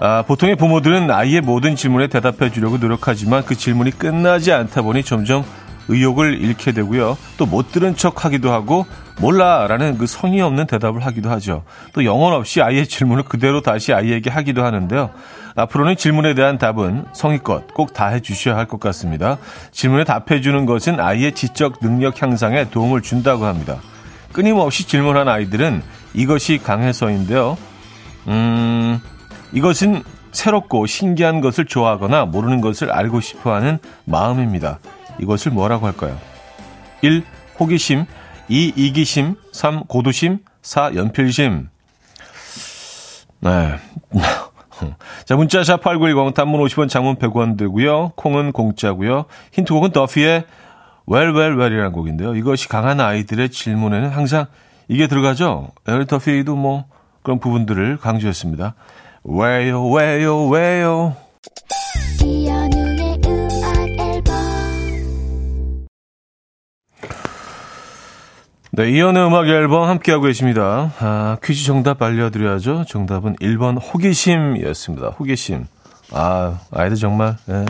[0.00, 5.44] 아, 보통의 부모들은 아이의 모든 질문에 대답해 주려고 노력하지만 그 질문이 끝나지 않다 보니 점점
[5.88, 7.16] 의욕을 잃게 되고요.
[7.38, 8.86] 또 못 들은 척 하기도 하고
[9.20, 11.64] 몰라 라는 그 성의 없는 대답을 하기도 하죠.
[11.94, 15.10] 또 영혼 없이 아이의 질문을 그대로 다시 아이에게 하기도 하는데요.
[15.56, 19.38] 앞으로는 질문에 대한 답은 성의껏 꼭 다 해주셔야 할 것 같습니다.
[19.72, 23.78] 질문에 답해주는 것은 아이의 지적 능력 향상에 도움을 준다고 합니다.
[24.32, 25.82] 끊임없이 질문한 아이들은
[26.14, 27.56] 이것이 강해서인데요.
[28.28, 29.00] 음,
[29.52, 34.78] 이것은 새롭고 신기한 것을 좋아하거나 모르는 것을 알고 싶어 하는 마음입니다.
[35.18, 36.18] 이것을 뭐라고 할까요?
[37.02, 37.24] 1.
[37.58, 38.04] 호기심
[38.48, 38.72] 2.
[38.76, 39.84] 이기심 3.
[39.84, 40.94] 고두심 4.
[40.94, 41.68] 연필심
[43.40, 43.76] 네.
[45.24, 48.12] 자, 문자 샵 8910 단문 50원 장문 100원 들고요.
[48.16, 49.24] 콩은 공짜고요.
[49.52, 50.44] 힌트곡은 더피의
[51.10, 52.34] Well이라는 곡인데요.
[52.34, 54.46] 이것이 강한 아이들의 질문에는 항상
[54.88, 55.68] 이게 들어가죠.
[55.86, 56.84] 에리 더피도 뭐
[57.22, 58.74] 그런 부분들을 강조했습니다.
[59.24, 61.16] 왜요 왜요 왜요
[62.22, 64.34] 이연우의 음악 앨범
[68.72, 70.92] 네, 이연의 음악 앨범 함께하고 계십니다.
[71.00, 72.84] 아, 퀴즈 정답 알려드려야죠.
[72.86, 75.08] 정답은 1번 호기심이었습니다.
[75.18, 75.66] 호기심.
[76.12, 77.64] 아, 아이들 정말, 예,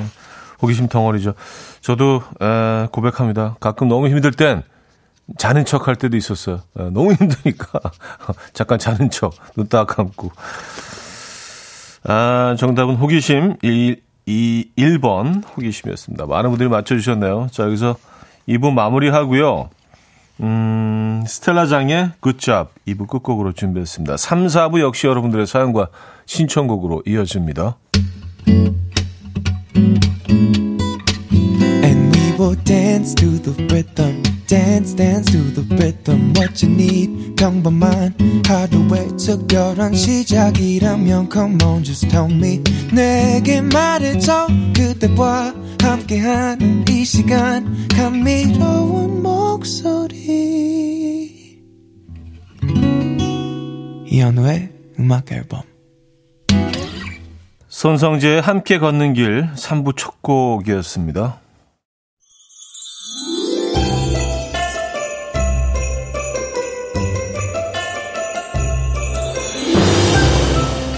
[0.60, 1.32] 호기심 덩어리죠.
[1.80, 3.56] 저도, 예, 고백합니다.
[3.58, 4.62] 가끔 너무 힘들 땐
[5.38, 6.60] 자는 척 할 때도 있었어요.
[6.78, 7.80] 예, 너무 힘드니까.
[8.52, 10.30] 잠깐 자는 척, 눈 딱 감고.
[12.04, 16.26] 아, 정답은 호기심 1, 2, 1번 호기심이었습니다.
[16.26, 17.48] 많은 분들이 맞춰주셨네요.
[17.50, 17.96] 자, 여기서
[18.48, 19.70] 2부 마무리하고요.
[20.40, 24.16] 음, 스텔라장의 굿잡 2부 끝곡으로 준비했습니다.
[24.16, 25.88] 3, 4부 역시 여러분들의 사연과
[26.26, 27.76] 신청곡으로 이어집니다.
[31.82, 34.37] And we will dance to the rhythm.
[34.48, 37.36] Dance dance to the rhythm what you need.
[37.36, 38.14] 평범한
[38.46, 42.62] 하루의 특별한 시작이라면 come on just tell me.
[42.92, 47.86] 내게 말해줘 그대와 함께한 이 시간.
[47.88, 50.18] 감미로운 목소리.
[54.06, 55.60] 이현우의 음악 앨범.
[57.68, 61.47] 손성재의 함께 걷는 길 3부 첫 곡이었습니다.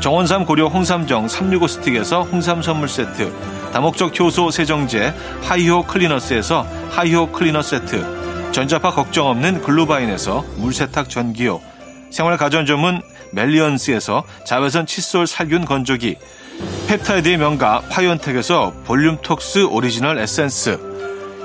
[0.00, 3.32] 정원삼 고려 홍삼정 365 스틱에서 홍삼 선물 세트
[3.72, 11.60] 다목적 효소 세정제 하이호 클리너스에서 하이호 클리너 세트 전자파 걱정 없는 글루바인에서 물세탁 전기요
[12.10, 16.16] 생활 가전 전문 멜리언스에서 자외선 칫솔 살균 건조기
[16.88, 20.78] 펩타이드의 명가 파이온텍에서 볼륨톡스 오리지널 에센스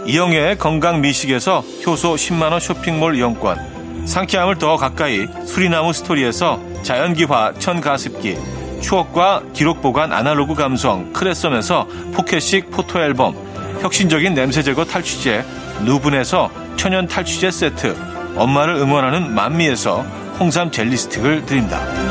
[0.06, 8.38] 이영애의 건강 미식에서 효소 10만원 쇼핑몰 이용권 상쾌함을 더 가까이 수리나무 스토리에서 자연기화 천가습기
[8.82, 13.36] 추억과 기록 보관 아날로그 감성 크레썸에서 포켓식 포토앨범
[13.82, 15.44] 혁신적인 냄새 제거 탈취제
[15.86, 17.96] 누분에서 천연 탈취제 세트
[18.36, 20.02] 엄마를 응원하는 만미에서
[20.40, 22.11] 홍삼 젤리 스틱을 드립니다.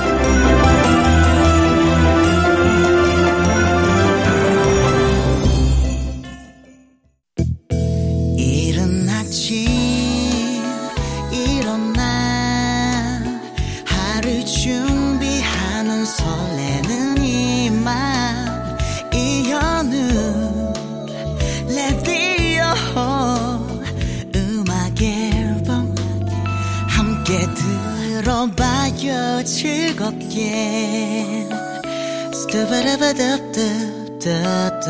[29.61, 31.47] 즐겁게
[32.33, 34.81] 스타바라바답답답답답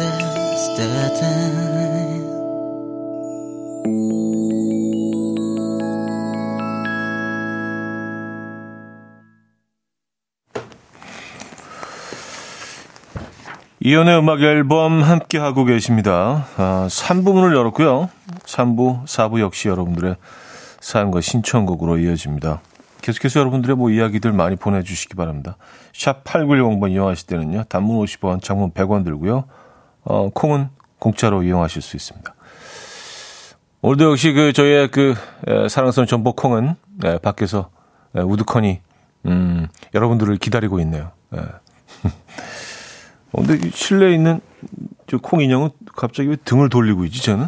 [13.81, 16.47] 이연의 음악 앨범 함께 하고 계십니다.
[16.57, 18.09] 아, 3부 문을 열었고요.
[18.45, 20.15] 3부, 4부 역시 여러분들의
[20.81, 22.61] 사연과 신청곡으로 이어집니다.
[23.01, 25.57] 계속해서 여러분들의 뭐 이야기들 많이 보내주시기 바랍니다.
[25.93, 27.65] 샵 8910번 이용하실 때는요.
[27.69, 29.45] 단문 50원, 장문 100원 들고요.
[30.05, 32.35] 어, 콩은 공짜로 이용하실 수 있습니다.
[33.83, 35.15] 오늘도 역시 그 저희의 그
[35.47, 37.71] 에, 사랑스러운 전복 콩은 에, 밖에서
[38.15, 38.81] 에, 우두커니
[39.27, 41.13] 음, 여러분들을 기다리고 있네요.
[41.35, 41.39] 에.
[43.33, 44.41] 어, 근데 이 실내에 있는
[45.07, 47.47] 저 콩 인형은 갑자기 왜 등을 돌리고 있지, 저는?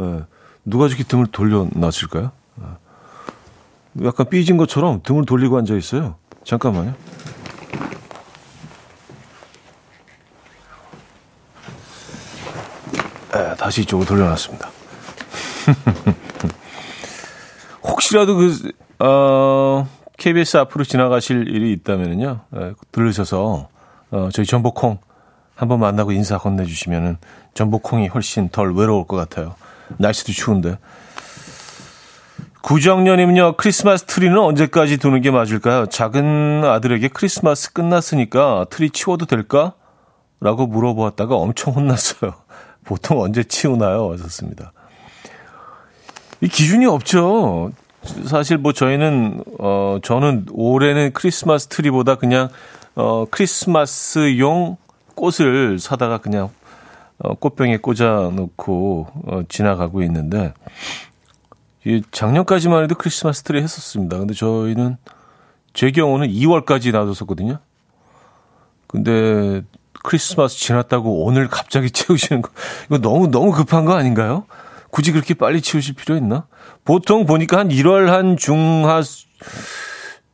[0.00, 0.24] 예.
[0.64, 2.32] 누가 저렇게 등을 돌려놨을까요?
[4.00, 4.06] 예.
[4.06, 6.16] 약간 삐진 것처럼 등을 돌리고 앉아 있어요.
[6.44, 6.94] 잠깐만요.
[13.36, 14.70] 예, 다시 이쪽으로 돌려놨습니다.
[17.84, 23.68] 혹시라도 그, 어, KBS 앞으로 지나가실 일이 있다면요, 예, 들으셔서,
[24.10, 24.98] 어, 저희 전복콩
[25.54, 27.18] 한번 만나고 인사 건네주시면은
[27.54, 29.54] 전복콩이 훨씬 덜 외로울 것 같아요.
[29.98, 30.78] 날씨도 추운데.
[32.62, 35.86] 구정년님은요, 크리스마스 트리는 언제까지 두는 게 맞을까요?
[35.86, 39.72] 작은 아들에게 크리스마스 끝났으니까 트리 치워도 될까?
[40.40, 42.34] 라고 물어보았다가 엄청 혼났어요.
[42.84, 44.08] 보통 언제 치우나요?
[44.08, 44.72] 왔었습니다.
[46.42, 47.72] 이 기준이 없죠.
[48.26, 52.48] 사실 뭐 저희는, 어, 저는 올해는 크리스마스 트리보다 그냥,
[52.94, 54.76] 어, 크리스마스용
[55.14, 56.50] 꽃을 사다가 그냥
[57.22, 60.54] 어, 꽃병에 꽂아 놓고 어, 지나가고 있는데
[61.84, 64.18] 이 작년까지만 해도 크리스마스 트리 했었습니다.
[64.18, 64.96] 근데 저희는
[65.72, 67.58] 제 경우는 2월까지 놔뒀었거든요.
[68.86, 69.62] 근데
[70.02, 72.50] 크리스마스 지났다고 오늘 갑자기 치우시는 거
[72.86, 74.44] 이거 너무 너무 급한 거 아닌가요?
[74.90, 76.46] 굳이 그렇게 빨리 치우실 필요 있나?
[76.84, 79.02] 보통 보니까 한 1월 한 중하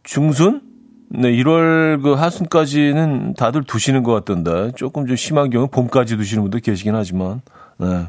[0.02, 0.62] 중순
[1.08, 6.58] 네, 1월 그 하순까지는 다들 두시는 것 같던데 조금 좀 심한 경우 봄까지 두시는 분도
[6.58, 7.42] 계시긴 하지만
[7.78, 8.08] 네.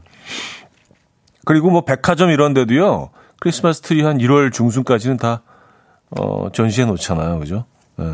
[1.45, 5.41] 그리고 뭐 백화점 이런 데도요 크리스마스 트리 한 1월 중순까지는 다
[6.09, 7.65] 어, 전시해 놓잖아요, 그죠?
[7.97, 8.05] 네.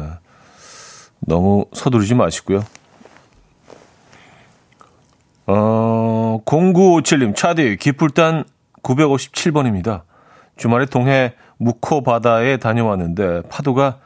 [1.20, 2.64] 너무 서두르지 마시고요.
[5.46, 8.46] 어, 0957님, 차디, 기풀단
[8.82, 10.02] 957번입니다.
[10.58, 14.00] 주말에 동해 묵호 바다에 다녀왔는데 파도가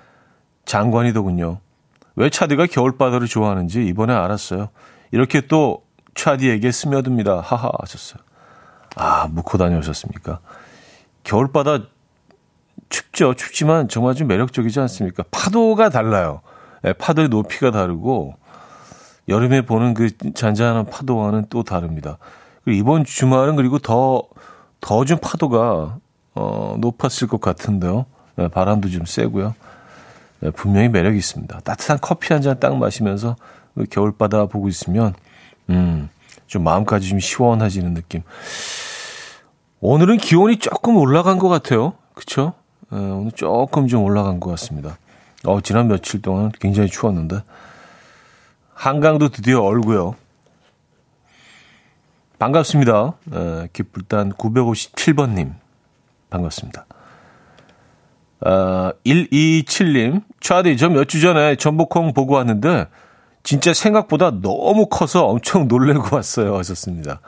[0.66, 1.60] 장관이더군요.
[2.16, 4.70] 왜 차디가 겨울바다를 좋아하는지 이번에 알았어요.
[5.12, 5.84] 이렇게 또
[6.16, 7.40] 차디에게 스며듭니다.
[7.42, 8.22] 하하 하셨어요.
[8.96, 10.40] 아, 묵호 다녀오셨습니까?
[11.28, 11.80] 겨울바다
[12.90, 13.34] 춥죠.
[13.34, 15.24] 춥지만 정말 좀 매력적이지 않습니까?
[15.30, 16.42] 파도가 달라요.
[16.84, 18.36] 네, 파도의 높이가 다르고
[19.28, 22.18] 여름에 보는 그 잔잔한 파도와는 또 다릅니다.
[22.64, 24.24] 그리고 이번 주말은 그리고 더
[24.80, 25.98] 더 좀 파도가
[26.36, 28.06] 어, 높았을 것 같은데요.
[28.36, 29.54] 네, 바람도 좀 세고요.
[30.40, 31.60] 네, 분명히 매력이 있습니다.
[31.62, 33.36] 따뜻한 커피 한 잔 딱 마시면서
[33.76, 35.14] 그 겨울바다 보고 있으면
[35.72, 36.10] 음,
[36.46, 38.22] 좀 마음까지 좀 시원해지는 느낌.
[39.80, 41.94] 오늘은 기온이 조금 올라간 것 같아요.
[42.14, 42.54] 그쵸?
[42.92, 44.98] 네, 오늘 조금 좀 올라간 것 같습니다.
[45.46, 47.42] 어, 지난 며칠 동안 굉장히 추웠는데.
[48.74, 50.16] 한강도 드디어 얼고요.
[52.40, 53.14] 반갑습니다.
[53.34, 55.54] 에, 기쁠단 957번님.
[56.30, 56.86] 반갑습니다.
[58.42, 60.24] 아, 127님.
[60.40, 62.88] 차디, 저 몇 주 전에 전복콩 보고 왔는데,
[63.44, 66.56] 진짜 생각보다 너무 커서 엄청 놀래고 왔어요.
[66.58, 67.22] 하셨습니다.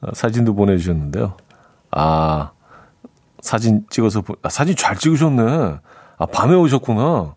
[0.00, 1.36] 아, 사진도 보내주셨는데요.
[1.90, 2.52] 아,
[3.40, 5.78] 사진 찍어서, 보, 아, 사진 잘 찍으셨네.
[6.18, 7.34] 아, 밤에 오셨구나.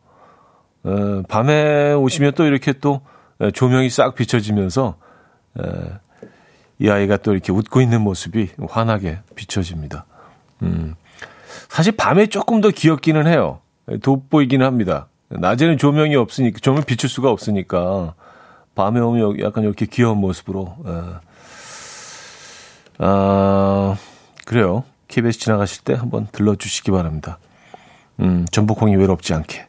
[0.85, 3.01] 에, 밤에 오시면 또 이렇게 또
[3.53, 4.95] 조명이 싹 비춰지면서,
[5.59, 5.63] 에,
[6.79, 10.05] 이 아이가 또 이렇게 웃고 있는 모습이 환하게 비춰집니다.
[10.63, 10.95] 음.
[11.69, 13.59] 사실 밤에 조금 더 귀엽기는 해요.
[14.01, 15.07] 돋보이기는 합니다.
[15.29, 18.13] 낮에는 조명이 없으니까, 조명 비출 수가 없으니까,
[18.75, 20.91] 밤에 오면 약간 이렇게 귀여운 모습으로, 에.
[22.99, 23.95] 아,
[24.45, 24.83] 그래요.
[25.07, 27.37] KBS 지나가실 때 한번 들러주시기 바랍니다.
[28.19, 29.67] 음, 전복콩이 외롭지 않게.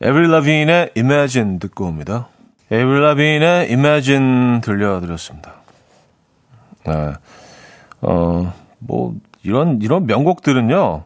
[0.00, 2.28] 에브리 라빈의 Imagine 듣고 옵니다.
[2.70, 5.54] 에브리 라빈의 Imagine 들려드렸습니다.
[6.86, 7.12] 네.
[8.00, 11.04] 어, 뭐, 이런, 이런 명곡들은요,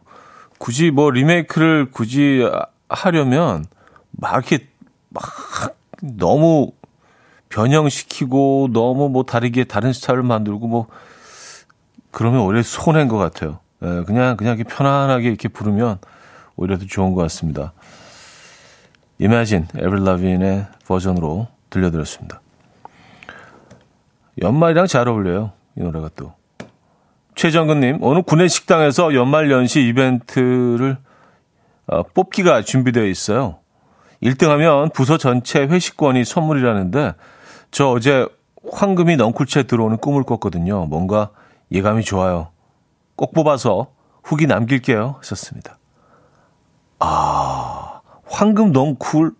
[0.57, 2.45] 굳이 뭐 리메이크를 굳이
[2.89, 3.65] 하려면,
[4.11, 4.67] 막 이렇게,
[5.09, 5.23] 막,
[6.01, 6.71] 너무
[7.49, 10.87] 변형시키고, 너무 뭐 다르게 다른 스타일을 만들고, 뭐,
[12.11, 13.59] 그러면 오히려 손해인 것 같아요.
[13.83, 15.99] 예, 그냥, 그냥 이렇게 편안하게 이렇게 부르면
[16.55, 17.73] 오히려 더 좋은 것 같습니다.
[19.21, 22.41] Imagine, 에블 라빈의 버전으로 들려드렸습니다.
[24.41, 25.51] 연말이랑 잘 어울려요.
[25.77, 26.33] 이 노래가 또.
[27.35, 30.97] 최정근님, 오늘 구내 식당에서 연말 연시 이벤트를
[31.87, 33.59] 어, 뽑기가 준비되어 있어요.
[34.21, 37.13] 1등 하면 부서 전체 회식권이 선물이라는데
[37.71, 38.27] 저 어제
[38.71, 40.85] 황금이 넝쿨채 들어오는 꿈을 꿨거든요.
[40.85, 41.29] 뭔가
[41.71, 42.49] 예감이 좋아요.
[43.15, 43.91] 꼭 뽑아서
[44.23, 45.15] 후기 남길게요.
[45.19, 45.77] 하셨습니다.
[46.99, 49.33] 아, 황금 넝쿨,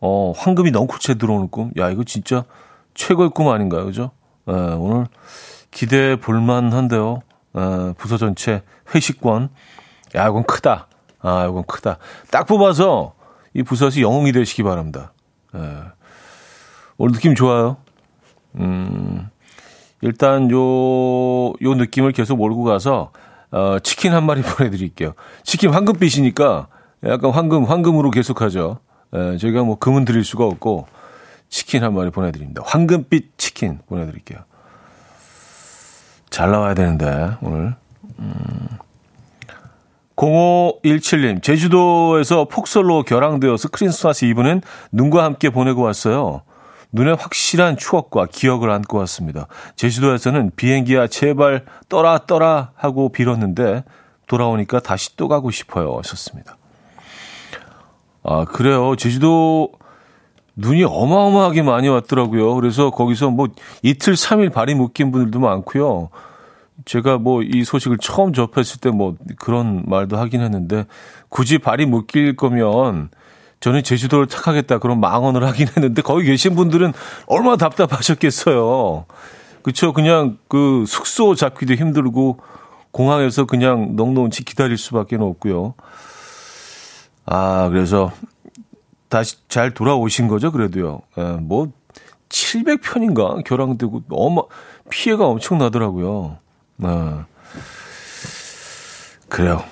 [0.00, 1.72] 어, 황금이 넝쿨채 들어오는 꿈.
[1.78, 2.44] 야, 이거 진짜
[2.94, 3.84] 최고의 꿈 아닌가요?
[3.84, 4.10] 그죠?
[4.48, 5.06] 에, 오늘
[5.70, 7.22] 기대해 볼만 한데요.
[7.56, 8.62] 에, 부서 전체
[8.94, 9.50] 회식권.
[10.16, 10.88] 야, 이건 크다.
[11.20, 11.98] 아, 이건 크다.
[12.30, 13.14] 딱 뽑아서
[13.54, 15.12] 이 부서에서 영웅이 되시기 바랍니다.
[15.54, 15.58] 에,
[16.96, 17.76] 오늘 느낌 좋아요.
[18.56, 19.30] 음,
[20.02, 23.12] 일단 요, 요 느낌을 계속 몰고 가서,
[23.50, 25.14] 어, 치킨 한 마리 보내드릴게요.
[25.42, 26.68] 치킨 황금빛이니까
[27.06, 28.78] 약간 황금, 황금으로 계속하죠.
[29.14, 30.86] 에, 저희가 뭐 금은 드릴 수가 없고,
[31.48, 32.62] 치킨 한 마리 보내드립니다.
[32.64, 34.38] 황금빛 치킨 보내드릴게요.
[36.30, 37.74] 잘 나와야 되는데, 오늘.
[38.18, 38.68] 음.
[40.20, 44.60] 0517님, 제주도에서 폭설로 결항되어서 크리스마스 이브는
[44.92, 46.42] 눈과 함께 보내고 왔어요.
[46.92, 49.46] 눈에 확실한 추억과 기억을 안고 왔습니다.
[49.76, 53.84] 제주도에서는 비행기야 제발 떠라 떠라 하고 빌었는데
[54.26, 55.96] 돌아오니까 다시 또 가고 싶어요.
[55.98, 56.56] 하셨습니다.
[58.22, 58.96] 아, 그래요.
[58.96, 59.70] 제주도
[60.56, 62.54] 눈이 어마어마하게 많이 왔더라고요.
[62.54, 63.48] 그래서 거기서 뭐
[63.82, 66.10] 이틀, 삼일 발이 묶인 분들도 많고요.
[66.84, 70.86] 제가 뭐 이 소식을 처음 접했을 때 뭐 그런 말도 하긴 했는데
[71.28, 73.10] 굳이 발이 묶일 거면
[73.60, 76.92] 저는 제주도를 택하겠다 그런 망언을 하긴 했는데 거기 계신 분들은
[77.26, 79.04] 얼마나 답답하셨겠어요.
[79.62, 82.40] 그쵸 그냥 그 숙소 잡기도 힘들고
[82.90, 85.74] 공항에서 그냥 넉넉히 기다릴 수밖에 없고요.
[87.26, 88.10] 아 그래서
[89.08, 91.02] 다시 잘 돌아오신 거죠 그래도요.
[91.18, 91.68] 예, 뭐
[92.30, 94.42] 700편인가 결항되고 어마
[94.88, 96.38] 피해가 엄청 나더라고요.
[96.82, 97.26] 아,
[99.28, 99.62] 그래요.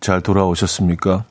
[0.00, 1.24] 잘 돌아오셨습니까?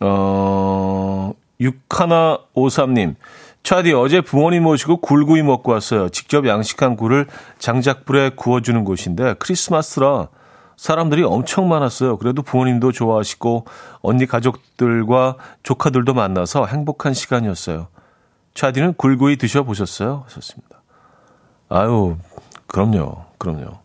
[0.00, 3.16] 어, 6153님.
[3.62, 6.08] 차디 어제 부모님 모시고 굴구이 먹고 왔어요.
[6.08, 7.26] 직접 양식한 굴을
[7.58, 10.28] 장작불에 구워주는 곳인데 크리스마스라
[10.76, 12.16] 사람들이 엄청 많았어요.
[12.18, 13.66] 그래도 부모님도 좋아하시고
[14.00, 17.88] 언니 가족들과 조카들도 만나서 행복한 시간이었어요.
[18.54, 20.22] 차디는 굴구이 드셔보셨어요?
[20.26, 20.80] 하셨습니다.
[21.68, 22.16] 아유,
[22.68, 23.24] 그럼요.
[23.38, 23.80] 그럼요.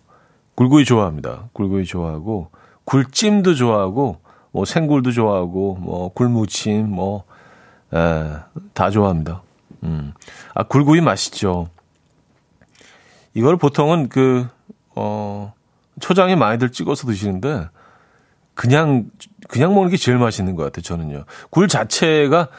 [0.56, 1.50] 굴구이 좋아합니다.
[1.54, 2.50] 굴구이 좋아하고
[2.86, 4.23] 굴찜도 좋아하고
[4.54, 7.26] 뭐 생굴도 좋아하고 뭐 굴무침 뭐
[7.94, 8.30] 에,
[8.74, 9.42] 다 좋아합니다.
[9.84, 10.14] 음.
[10.54, 11.68] 아 굴구이 맛있죠.
[13.34, 14.48] 이걸 보통은 그
[14.96, 15.54] 어,
[16.00, 17.68] 초장에 많이들 찍어서 드시는데
[18.54, 19.10] 그냥
[19.50, 20.84] 그냥 먹는 게 제일 맛있는 것 같아요.
[20.84, 21.26] 저는요.
[21.50, 22.50] 굴 자체가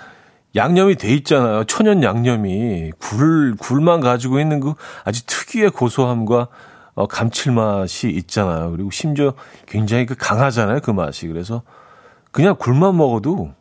[0.57, 1.63] 양념이 돼 있잖아요.
[1.65, 4.75] 천연 양념이 굴 굴만 가지고 있는 그
[5.05, 6.49] 아주 특유의 고소함과
[6.95, 8.73] 어, 감칠맛이 있잖아요.
[8.73, 9.35] 그리고 심지어
[9.67, 10.81] 굉장히 그 강하잖아요.
[10.81, 11.29] 그 맛이.
[11.29, 11.63] 그래서
[12.35, 13.53] 그냥 굴만 먹어도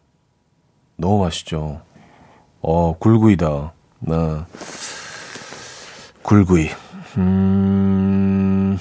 [0.98, 1.84] 너무 맛있죠.
[2.60, 3.72] 어, 굴구이다.
[4.00, 4.48] 나
[6.24, 6.70] 굴구이.
[7.18, 8.80] 음,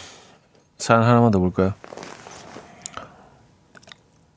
[0.79, 1.75] 사연 하나만 더 볼까요?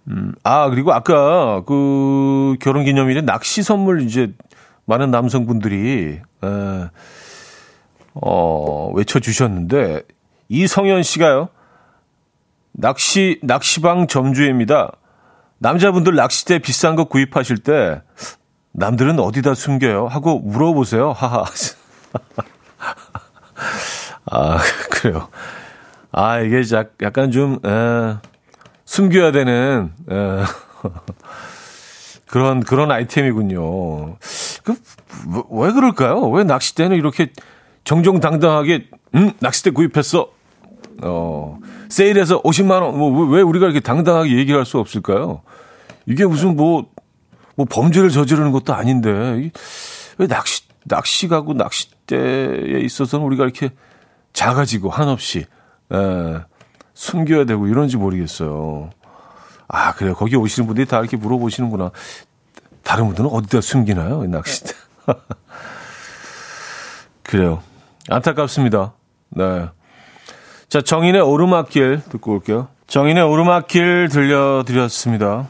[0.09, 4.33] 음, 아, 그리고 아까 그 결혼 기념일에 낚시 선물 이제
[4.83, 6.89] 많은 남성분들이, 에,
[8.13, 10.01] 어, 외쳐주셨는데,
[10.49, 11.47] 이성현 씨가요,
[12.73, 14.97] 낚시, 낚시방 점주입니다.
[15.59, 18.01] 남자분들 낚싯대 비싼 거 구입하실 때,
[18.73, 20.07] 남들은 어디다 숨겨요?
[20.07, 21.11] 하고 물어보세요.
[21.11, 21.45] 하하.
[24.31, 24.57] 아,
[24.91, 25.29] 그래요.
[26.11, 26.61] 아, 이게
[27.01, 28.15] 약간 좀, 에,
[28.85, 30.15] 숨겨야 되는, 에,
[32.27, 34.17] 그런, 그런 아이템이군요.
[34.63, 34.75] 그,
[35.51, 36.21] 왜 그럴까요?
[36.29, 37.31] 왜 낚싯대는 이렇게
[37.85, 40.29] 정정당당하게, 음, 낚싯대 구입했어.
[41.03, 45.41] 어, 세일해서 50만원, 뭐, 왜 우리가 이렇게 당당하게 얘기를 할 수 없을까요?
[46.05, 46.87] 이게 무슨 뭐,
[47.55, 49.51] 뭐 범죄를 저지르는 것도 아닌데,
[50.17, 53.71] 왜 낚시, 낚시 가고 낚싯대에 있어서는 우리가 이렇게
[54.33, 55.45] 작아지고 한없이,
[55.91, 56.39] 에,
[56.93, 58.89] 숨겨야 되고 이런지 모르겠어요.
[59.67, 60.13] 아, 그래요.
[60.13, 61.91] 거기 오시는 분들이 다 이렇게 물어보시는구나.
[62.83, 64.23] 다른 분들은 어디다 숨기나요?
[64.25, 64.73] 낚싯대.
[67.23, 67.61] 그래요.
[68.09, 68.93] 안타깝습니다.
[69.29, 69.67] 네.
[70.69, 72.67] 자, 정인의 오르막길 듣고 올게요.
[72.87, 75.47] 정인의 오르막길 들려드렸습니다.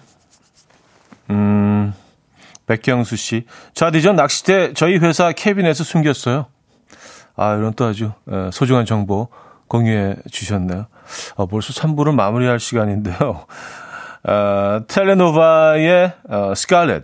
[1.30, 1.94] 음,
[2.68, 3.46] 백경수 씨.
[3.74, 6.46] 자, 디 전 낚싯대 저희 회사 캐빈에서 숨겼어요.
[7.36, 8.12] 아, 이런 또 아주
[8.52, 9.28] 소중한 정보
[9.68, 10.86] 공유해 주셨네요.
[11.38, 13.46] 아, 벌써 3부를 마무리할 시간인데요.
[14.24, 17.04] 아, 텔레노바의 어, 스칼렛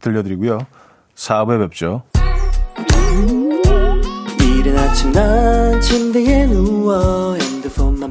[0.00, 0.58] 들려드리고요.
[1.14, 2.02] 4부에 뵙죠.
[4.40, 7.36] 이른 아침 난 침대에 누워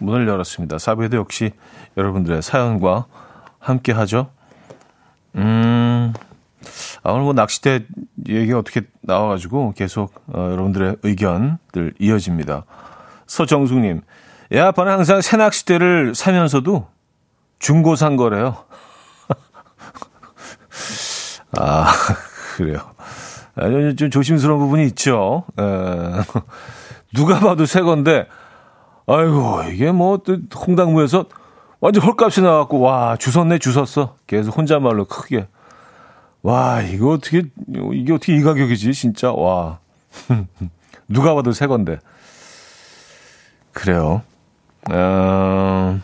[0.00, 0.76] 문을 열었습니다.
[0.76, 1.52] 4부에도 역시
[1.96, 3.06] 여러분들의 사연과
[3.58, 4.30] 함께 하죠.
[5.36, 6.12] 음,
[7.02, 7.86] 아, 오늘 뭐 낚싯대
[8.28, 12.64] 얘기가 어떻게 나와가지고 계속 어, 여러분들의 의견들 이어집니다.
[13.26, 14.00] 서정숙님,
[14.52, 16.88] 예, 아빠는 항상 새 낚싯대를 사면서도
[17.58, 18.64] 중고 산 거래요.
[21.58, 21.92] 아,
[22.56, 22.78] 그래요.
[23.96, 25.44] 좀 조심스러운 부분이 있죠.
[25.58, 25.62] 에,
[27.14, 28.26] 누가 봐도 새 건데,
[29.06, 30.20] 아이고, 이게 뭐,
[30.54, 31.26] 홍당무에서
[31.80, 34.16] 완전 헐값이 나왔고, 와, 주웠네, 주웠어.
[34.26, 35.48] 계속 혼잣말로 크게.
[36.42, 37.42] 와, 이거 어떻게,
[37.92, 39.78] 이게 어떻게 이 가격이지, 진짜, 와.
[41.08, 41.98] 누가 봐도 새 건데.
[43.72, 44.22] 그래요.
[44.90, 46.00] 어,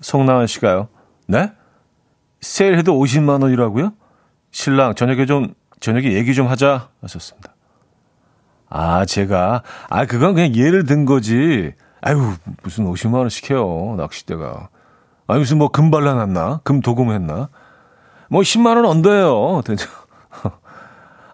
[0.00, 0.88] 송나은 씨가요.
[1.26, 1.50] 네?
[2.40, 3.92] 세일해도 50만 원이라고요?
[4.50, 7.53] 신랑 저녁에 좀 저녁에 얘기 좀 하자 하셨습니다.
[8.68, 11.72] 아, 제가 아 그건 그냥 예를 든 거지.
[12.00, 13.94] 아유, 무슨 50만 원 시켜요.
[13.96, 14.68] 낚싯대가.
[15.26, 16.60] 아, 무슨 뭐 금 발라놨나?
[16.64, 17.48] 금 도금했나?
[18.28, 19.62] 뭐 10만 원 언더예요.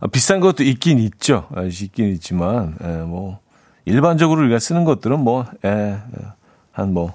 [0.00, 1.46] 아, 비싼 것도 있긴 있죠.
[1.54, 3.38] 아, 있긴 있지만 예, 뭐
[3.84, 5.98] 일반적으로 우리가 쓰는 것들은 뭐 예,
[6.72, 7.14] 한 뭐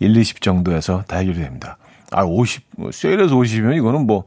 [0.00, 1.76] 1, 20 정도에서 다 해결이 됩니다.
[2.12, 4.24] 아, 50, 뭐 세일해서 50이면 이거는 뭐,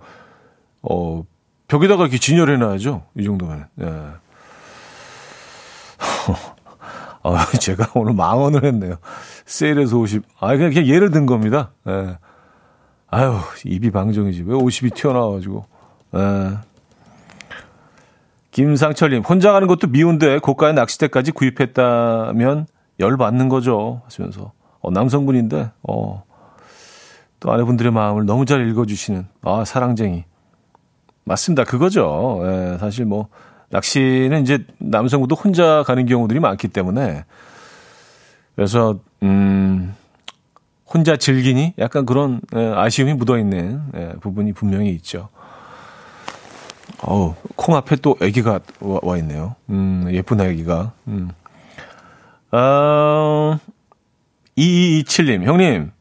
[0.82, 1.24] 어,
[1.70, 3.04] 벽에다가 이렇게 진열해 놔야죠.
[3.18, 3.68] 이 정도면.
[3.82, 3.86] 예.
[7.24, 8.96] 어, 제가 오늘 망언을 했네요.
[9.46, 10.24] 세일해서 50.
[10.40, 11.72] 아, 그냥, 그냥 예를 든 겁니다.
[11.88, 12.18] 예.
[13.10, 14.44] 아유, 입이 방정이지.
[14.44, 15.66] 왜 50이 튀어나와가지고.
[16.16, 16.58] 예.
[18.52, 22.68] 김상철님, 혼자 가는 것도 미운데 고가의 낚싯대까지 구입했다면
[23.00, 24.02] 열받는 거죠.
[24.06, 24.52] 하시면서.
[24.82, 26.24] 어, 남성분인데, 어,
[27.40, 30.26] 또 아내분들의 마음을 너무 잘 읽어주시는, 아, 사랑쟁이.
[31.24, 31.64] 맞습니다.
[31.64, 32.42] 그거죠.
[32.44, 33.30] 예, 사실 뭐,
[33.72, 37.26] 낚시는 이제 남성분도 혼자 가는 경우들이 많기 때문에,
[38.56, 39.96] 그래서, 음,
[40.94, 41.74] 혼자 즐기니?
[41.80, 45.30] 약간 그런 예, 아쉬움이 묻어있는 예, 부분이 분명히 있죠.
[47.02, 49.56] 어우, 콩 앞에 또 애기가 와, 와 있네요.
[49.70, 50.92] 음, 예쁜 애기가.
[51.08, 51.30] 음.
[52.52, 53.58] 아,
[54.58, 55.92] 2227님, 형님.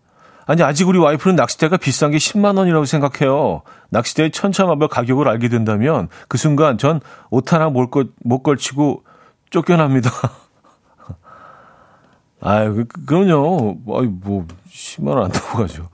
[0.50, 3.62] 아니, 아직 우리 와이프는 낚싯대가 비싼 게 10만 원이라고 생각해요.
[3.90, 6.98] 낚싯대의 천차만별 가격을 알게 된다면 그 순간 전
[7.30, 9.04] 옷 하나 못, 걸, 못 걸치고
[9.50, 10.10] 쫓겨납니다.
[12.42, 13.76] 아유, 그, 그 그럼요.
[13.96, 15.88] 아이, 뭐, 10만 원 안 넘어가죠.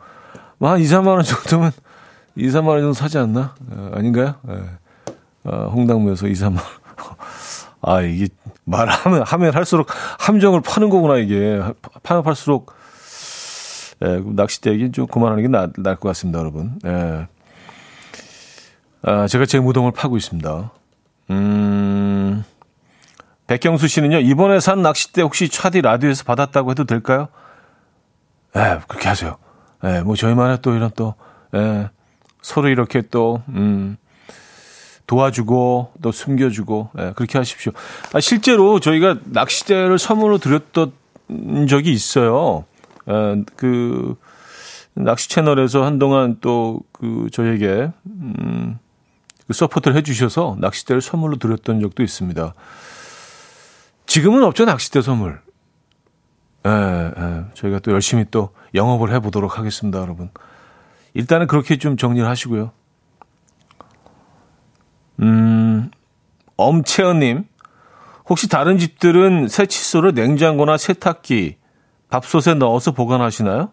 [0.56, 1.72] 뭐, 한 2, 3만 원 정도면,
[2.36, 3.54] 2, 3만 원 정도 사지 않나?
[3.70, 4.36] 에, 아닌가요?
[4.48, 4.62] 예.
[5.44, 6.64] 아, 홍당무에서 2, 3만 원.
[7.82, 8.28] 아, 이게,
[8.64, 9.88] 말하면, 하면 할수록
[10.18, 11.60] 함정을 파는 거구나, 이게.
[12.02, 12.72] 파면 팔수록,
[14.04, 16.78] 예, 낚싯대 얘기 좀 그만하는 게 나, 나을 것 같습니다, 여러분.
[16.84, 17.26] 예.
[19.02, 20.70] 아, 제가 제 무덤을 파고 있습니다.
[21.30, 22.44] 음,
[23.46, 27.28] 백경수 씨는요, 이번에 산 낚싯대 혹시 차디 라디오에서 받았다고 해도 될까요?
[28.56, 29.36] 예, 그렇게 하세요.
[29.84, 31.14] 예, 뭐 저희만의 또 이런 또,
[31.54, 31.88] 예,
[32.42, 33.96] 서로 이렇게 또, 음,
[35.06, 37.72] 도와주고 또 숨겨주고 예, 그렇게 하십시오.
[38.12, 40.92] 아, 실제로 저희가 낚싯대를 선물로 드렸던
[41.68, 42.64] 적이 있어요.
[43.08, 44.16] 예, 그
[44.94, 48.78] 낚시 채널에서 한동안 또 그 저에게 음,
[49.46, 52.54] 그 서포트를 해주셔서 낚싯대를 선물로 드렸던 적도 있습니다.
[54.06, 55.40] 지금은 없죠 낚싯대 선물.
[56.66, 60.30] 예, 예, 저희가 또 열심히 또 영업을 해보도록 하겠습니다, 여러분.
[61.14, 62.72] 일단은 그렇게 좀 정리를 하시고요.
[65.22, 65.90] 음,
[66.56, 67.44] 엄채연님,
[68.28, 71.56] 혹시 다른 집들은 새 칫솔을 냉장고나 세탁기,
[72.10, 73.70] 밥솥에 넣어서 보관하시나요?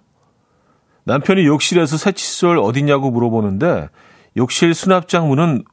[1.05, 3.89] 남편이 욕실에서 새 칫솔 어디냐고 물어보는데
[4.37, 5.63] 욕실 수납장 문은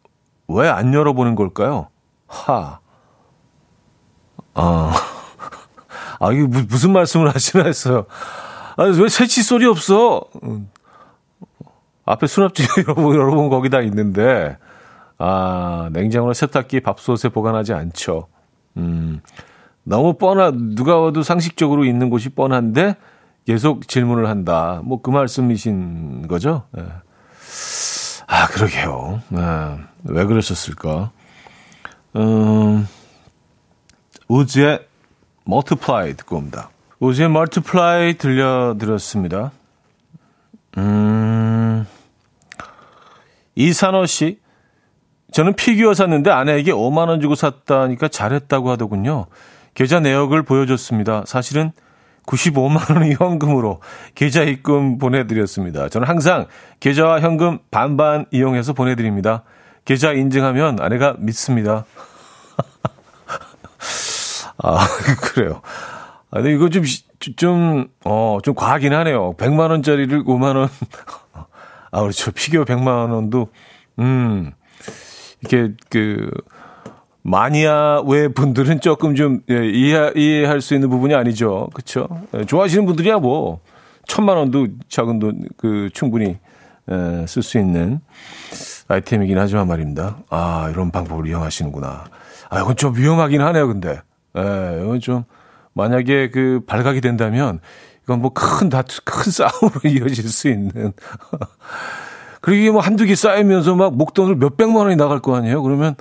[0.48, 1.88] 왜 안 열어보는 걸까요?
[2.26, 2.80] 하.
[4.54, 4.92] 아,
[6.18, 8.06] 아, 이게 무슨 말씀을 하시나 했어요.
[8.76, 10.24] 아, 왜 새 칫솔이 없어?
[10.42, 10.68] 음.
[12.04, 14.58] 앞에 수납장 여러분, 여러분 거기다 있는데,
[15.18, 18.26] 아, 냉장고나 세탁기 밥솥에 보관하지 않죠.
[18.76, 19.20] 음,
[19.90, 22.94] 너무 뻔하, 누가 와도 상식적으로 있는 곳이 뻔한데,
[23.44, 24.80] 계속 질문을 한다.
[24.84, 26.62] 뭐 그 말씀이신 거죠?
[26.70, 26.84] 네.
[28.28, 29.20] 아, 그러게요.
[29.30, 29.40] 네.
[30.04, 31.10] 왜 그러셨을까?
[32.14, 32.86] 음,
[34.28, 34.86] 우즈의
[35.44, 36.70] Multiply 듣고 옵니다.
[37.00, 39.50] 우즈의 Multiply 들려드렸습니다.
[40.78, 41.84] 음,
[43.56, 44.38] 이산호 씨.
[45.32, 49.26] 저는 피규어 샀는데 아내에게 5만원 주고 샀다니까 잘했다고 하더군요.
[49.74, 51.24] 계좌 내역을 보여줬습니다.
[51.26, 51.72] 사실은
[52.26, 53.80] 95만 원의 현금으로
[54.14, 55.88] 계좌 입금 보내드렸습니다.
[55.88, 56.46] 저는 항상
[56.80, 59.42] 계좌와 현금 반반 이용해서 보내드립니다.
[59.84, 61.84] 계좌 인증하면 아내가 믿습니다.
[64.62, 64.86] 아,
[65.22, 65.62] 그래요.
[66.30, 66.84] 아, 근데 이거 좀,
[67.36, 69.34] 좀, 어, 좀 과하긴 하네요.
[69.36, 70.68] 100만 원짜리를 5만 원.
[71.92, 72.30] 아, 그렇죠.
[72.30, 73.48] 피규어 100만 원도,
[73.98, 74.52] 음,
[75.40, 76.30] 이렇게, 그,
[77.22, 81.68] 마니아 외 분들은 조금 좀 예, 이해, 이해할 수 있는 부분이 아니죠.
[81.74, 82.08] 그렇죠?
[82.34, 83.60] 예, 좋아하시는 분들이야 뭐
[84.06, 86.38] 천만 원도 작은 돈 그 충분히
[86.90, 88.00] 예, 쓸 수 있는
[88.88, 90.18] 아이템이긴 하지만 말입니다.
[90.30, 92.04] 아 이런 방법을 이용하시는구나.
[92.48, 93.68] 아 이건 좀 위험하긴 하네요.
[93.68, 94.00] 근데
[94.38, 95.24] 예, 이건 좀
[95.74, 97.60] 만약에 그 발각이 된다면
[98.04, 100.92] 이건 뭐 큰 다투 큰 싸움으로 이어질 수 있는.
[102.40, 105.62] 그리고 이게 뭐 한두 개 쌓이면서 막 목돈을 몇 백만 원이 나갈 거 아니에요?
[105.62, 105.94] 그러면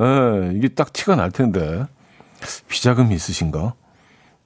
[0.00, 1.84] 예, 이게 딱 티가 날 텐데.
[2.68, 3.74] 비자금이 있으신가?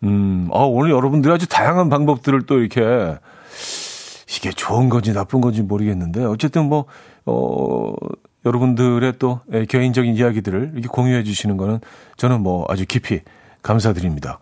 [0.05, 3.19] 음, 아, 오늘 여러분들이 아주 다양한 방법들을 또 이렇게,
[4.29, 6.87] 이게 좋은 건지 나쁜 건지 모르겠는데, 어쨌든 뭐,
[7.27, 7.93] 어,
[8.47, 11.81] 여러분들의 또 예, 개인적인 이야기들을 이렇게 공유해 주시는 거는
[12.17, 13.21] 저는 뭐 아주 깊이
[13.63, 14.39] 감사드립니다.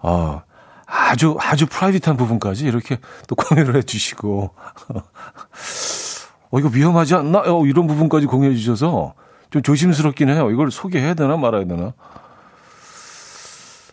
[0.00, 0.42] 아,
[0.86, 2.98] 아주, 아주 프라이빗한 부분까지 이렇게
[3.28, 4.50] 또 공유를 해 주시고,
[6.50, 7.42] 어, 이거 위험하지 않나?
[7.46, 9.14] 어, 이런 부분까지 공유해 주셔서
[9.50, 10.50] 좀 조심스럽긴 해요.
[10.50, 11.94] 이걸 소개해야 되나 말아야 되나.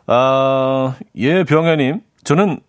[0.08, 2.02] 아, 예, 병현님.
[2.24, 2.60] 저는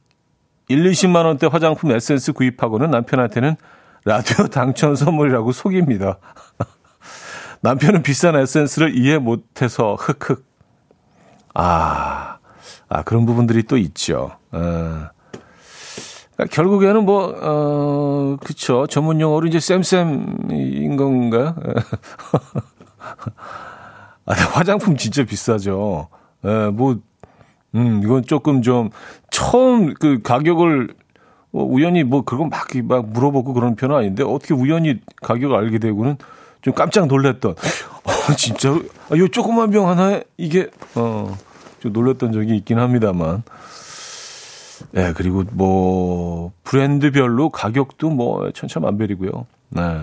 [0.68, 3.56] 1, 20만 원대 화장품 에센스 구입하고는 남편한테는
[4.04, 6.18] 라디오 당첨 선물이라고 속입니다.
[7.62, 10.44] 남편은 비싼 에센스를 이해 못해서 흑흑.
[11.54, 12.38] 아,
[12.88, 14.36] 아 그런 부분들이 또 있죠.
[14.52, 15.08] 어.
[16.36, 18.86] 그러니까 결국에는 뭐, 어, 그쵸.
[18.88, 21.54] 전문 용어로 이제 쌤쌤인 건가?
[24.26, 26.08] 아, 화장품 진짜 비싸죠.
[26.44, 26.98] 예, 뭐,
[27.74, 28.90] 음, 이건 조금 좀,
[29.30, 30.94] 처음 그 가격을,
[31.50, 36.16] 뭐 우연히 뭐 그건 막, 막 물어보고 그런 편은 아닌데, 어떻게 우연히 가격을 알게 되고는
[36.62, 38.70] 좀 깜짝 놀랐던, 어, 진짜,
[39.10, 41.36] 아, 요 조그만 병 하나에 이게, 어,
[41.80, 43.42] 좀 놀랐던 적이 있긴 합니다만.
[44.96, 49.46] 예, 네, 그리고 뭐, 브랜드별로 가격도 뭐, 천차만별이고요.
[49.70, 50.02] 네.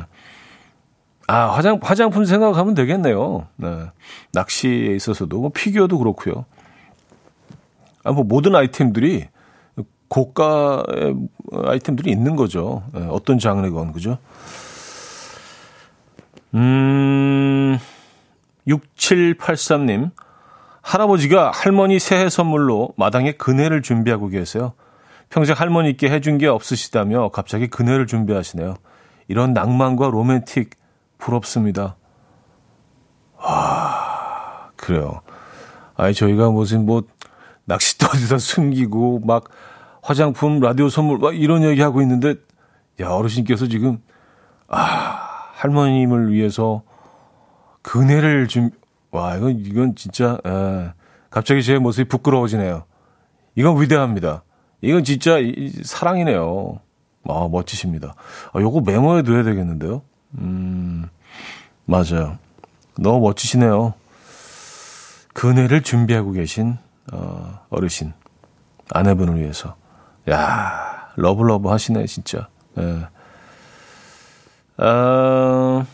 [1.32, 3.47] 아, 화장, 화장품 생각하면 되겠네요.
[3.55, 3.86] 네.
[4.34, 6.43] 낚시에 있어서도, 뭐 피규어도 그렇고요.
[8.03, 9.29] 아, 뭐 모든 아이템들이
[10.09, 11.15] 고가의
[11.63, 12.84] 아이템들이 있는 거죠.
[12.93, 14.17] 네, 어떤 장르건, 그죠?
[16.53, 17.79] 음,
[18.67, 20.11] 6783님.
[20.82, 24.73] 할아버지가 할머니 새해 선물로 마당에 그네를 준비하고 계세요.
[25.29, 28.75] 평생 할머니께 해준 게 없으시다며 갑자기 그네를 준비하시네요.
[29.29, 30.80] 이런 낭만과 로맨틱
[31.22, 31.95] 부럽습니다.
[33.38, 35.22] 와, 그래요.
[35.95, 37.03] 아니, 저희가 무슨 뭐,
[37.65, 39.45] 낚싯도 어디다 숨기고, 막,
[40.01, 42.36] 화장품, 라디오 선물, 막 이런 얘기 하고 있는데,
[42.99, 44.01] 야, 어르신께서 지금,
[44.67, 45.19] 아,
[45.53, 46.84] 할머님을 위해서
[47.84, 48.72] 그네를 좀,
[49.11, 50.91] 와, 이건, 이건 진짜, 에,
[51.30, 52.84] 갑자기 제 모습이 부끄러워지네요.
[53.55, 54.43] 이건 위대합니다.
[54.82, 56.80] 이건 진짜 이, 사랑이네요.
[57.28, 58.15] 아, 멋지십니다.
[58.53, 60.01] 아, 요거 메모해 둬야 되겠는데요?
[60.38, 61.07] 음,
[61.86, 62.38] 맞아요.
[62.97, 63.93] 너무 멋지시네요.
[65.34, 66.77] 그네를 준비하고 계신,
[67.11, 68.13] 어, 어르신.
[68.93, 69.75] 아내분을 위해서.
[70.29, 72.47] 야 love love 하시네, 진짜.
[72.77, 73.07] 예.
[74.84, 75.86] 어,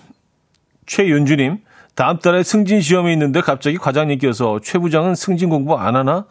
[0.86, 1.60] 최윤주님,
[1.96, 6.26] 다음 달에 승진 시험이 있는데 갑자기 과장님께서 최 부장은 승진 공부 안 하나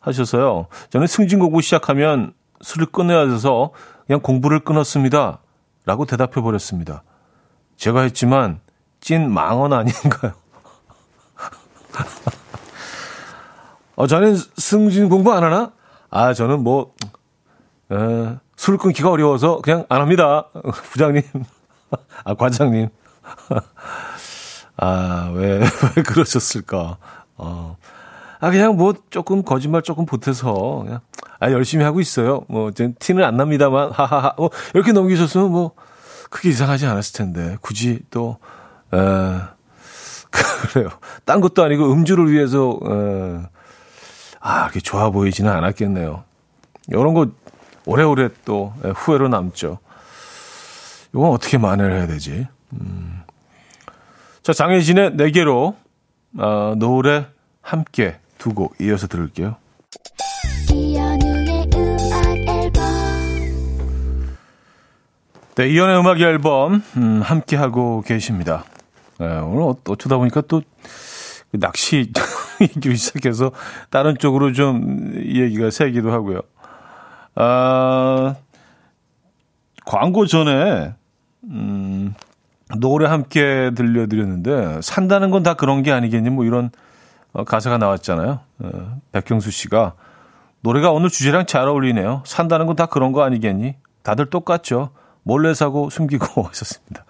[0.00, 0.66] 하셔서요.
[0.90, 3.72] 저는 승진 공부 시작하면 술을 끊어야 돼서
[4.06, 5.40] 그냥 공부를 끊었습니다.
[5.84, 7.02] 라고 대답해 버렸습니다.
[7.78, 8.60] 제가 했지만
[9.00, 10.32] 찐 망언 아닌가요?
[13.96, 15.72] 어, 저는 승진 공부 안 하나?
[16.10, 16.94] 아, 저는 뭐,
[17.90, 20.48] 에, 술 끊기가 어려워서 그냥 안 합니다.
[20.90, 21.22] 부장님.
[22.24, 22.88] 아, 과장님.
[24.76, 26.98] 아, 왜, 왜 그러셨을까?
[27.36, 27.76] 어.
[28.40, 31.00] 아, 그냥 뭐 조금 거짓말 조금 보태서 그냥,
[31.38, 32.42] 아, 열심히 하고 있어요.
[32.48, 34.34] 뭐, 티는 안 납니다만, 하하하.
[34.36, 35.72] 뭐, 이렇게 넘기셨으면 뭐,
[36.30, 38.38] 크게 이상하지 않았을 텐데, 굳이 또,
[38.92, 38.98] 에,
[40.72, 40.90] 그래요.
[41.24, 43.48] 딴 것도 아니고 음주를 위해서, 에,
[44.40, 46.24] 아, 그렇게 좋아 보이지는 않았겠네요.
[46.88, 47.28] 이런 거
[47.86, 49.78] 오래오래 또 후회로 남죠.
[51.14, 52.46] 이건 어떻게 만회를 해야 되지?
[52.74, 53.22] 음.
[54.42, 55.76] 자, 장혜진의 네 개로
[56.38, 57.26] 어, 노래
[57.62, 59.56] 함께 두고 이어서 들을게요.
[65.58, 68.62] 네, 이연의 음악 앨범 음, 함께 하고 계십니다.
[69.18, 70.62] 네, 오늘 어, 어쩌다 보니까 또
[71.50, 72.12] 낚시
[72.62, 73.50] 얘기를 시작해서
[73.90, 76.42] 다른 쪽으로 좀 얘기가 새기도 하고요.
[77.34, 78.36] 아,
[79.84, 80.94] 광고 전에
[81.50, 82.14] 음,
[82.78, 86.30] 노래 함께 들려드렸는데 산다는 건 다 그런 게 아니겠니?
[86.30, 86.70] 뭐 이런
[87.32, 88.38] 어, 가사가 나왔잖아요.
[88.60, 89.94] 어, 백경수 씨가
[90.60, 92.22] 노래가 오늘 주제랑 잘 어울리네요.
[92.26, 93.74] 산다는 건 다 그런 거 아니겠니?
[94.04, 94.90] 다들 똑같죠.
[95.28, 97.04] 몰래 사고 숨기고 하셨습니다.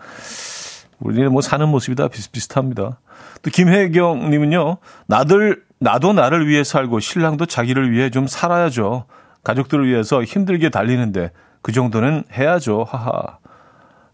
[0.98, 2.98] 우리는 뭐 사는 모습이 다 비슷비슷합니다.
[3.42, 4.78] 또 김혜경 님은요.
[5.06, 9.04] 나들 나도 나를 위해 살고 신랑도 자기를 위해 좀 살아야죠.
[9.44, 11.30] 가족들을 위해서 힘들게 달리는데
[11.62, 12.84] 그 정도는 해야죠.
[12.88, 13.38] 하하.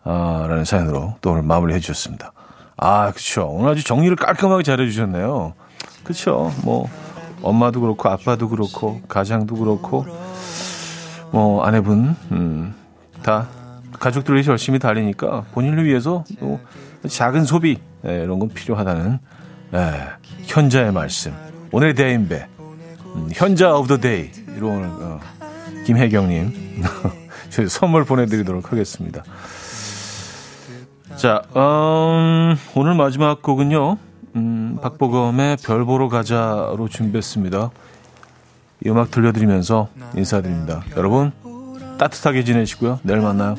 [0.04, 2.34] 아, 라는 사연으로 또 오늘 마무리해 주셨습니다.
[2.76, 3.48] 아, 그쵸.
[3.50, 5.54] 오늘 아주 정리를 깔끔하게 잘해 주셨네요.
[6.02, 6.52] 그쵸.
[6.62, 6.90] 뭐,
[7.40, 10.04] 엄마도 그렇고, 아빠도 그렇고, 가장도 그렇고,
[11.30, 12.74] 뭐, 아내분, 음,
[13.22, 13.48] 다
[14.34, 16.60] 위해서 열심히 달리니까 본인을 위해서 또
[17.06, 19.18] 작은 소비, 예, 이런 건 필요하다는,
[19.74, 20.02] 예,
[20.44, 21.34] 현자의 말씀.
[21.72, 22.46] 오늘의 대인배.
[23.16, 25.20] 음, 현자 of the day로 오늘, 어,
[25.86, 26.82] 김혜경님.
[27.50, 29.22] 저희 선물 보내드리도록 하겠습니다.
[31.16, 33.98] 자, 음, 오늘 마지막 곡은요,
[34.36, 37.70] 음, 박보검의 별 보러 가자로 준비했습니다.
[38.84, 40.82] 이 음악 들려드리면서 인사드립니다.
[40.96, 41.32] 여러분,
[41.98, 42.98] 따뜻하게 지내시고요.
[43.04, 43.54] 내일 만나요.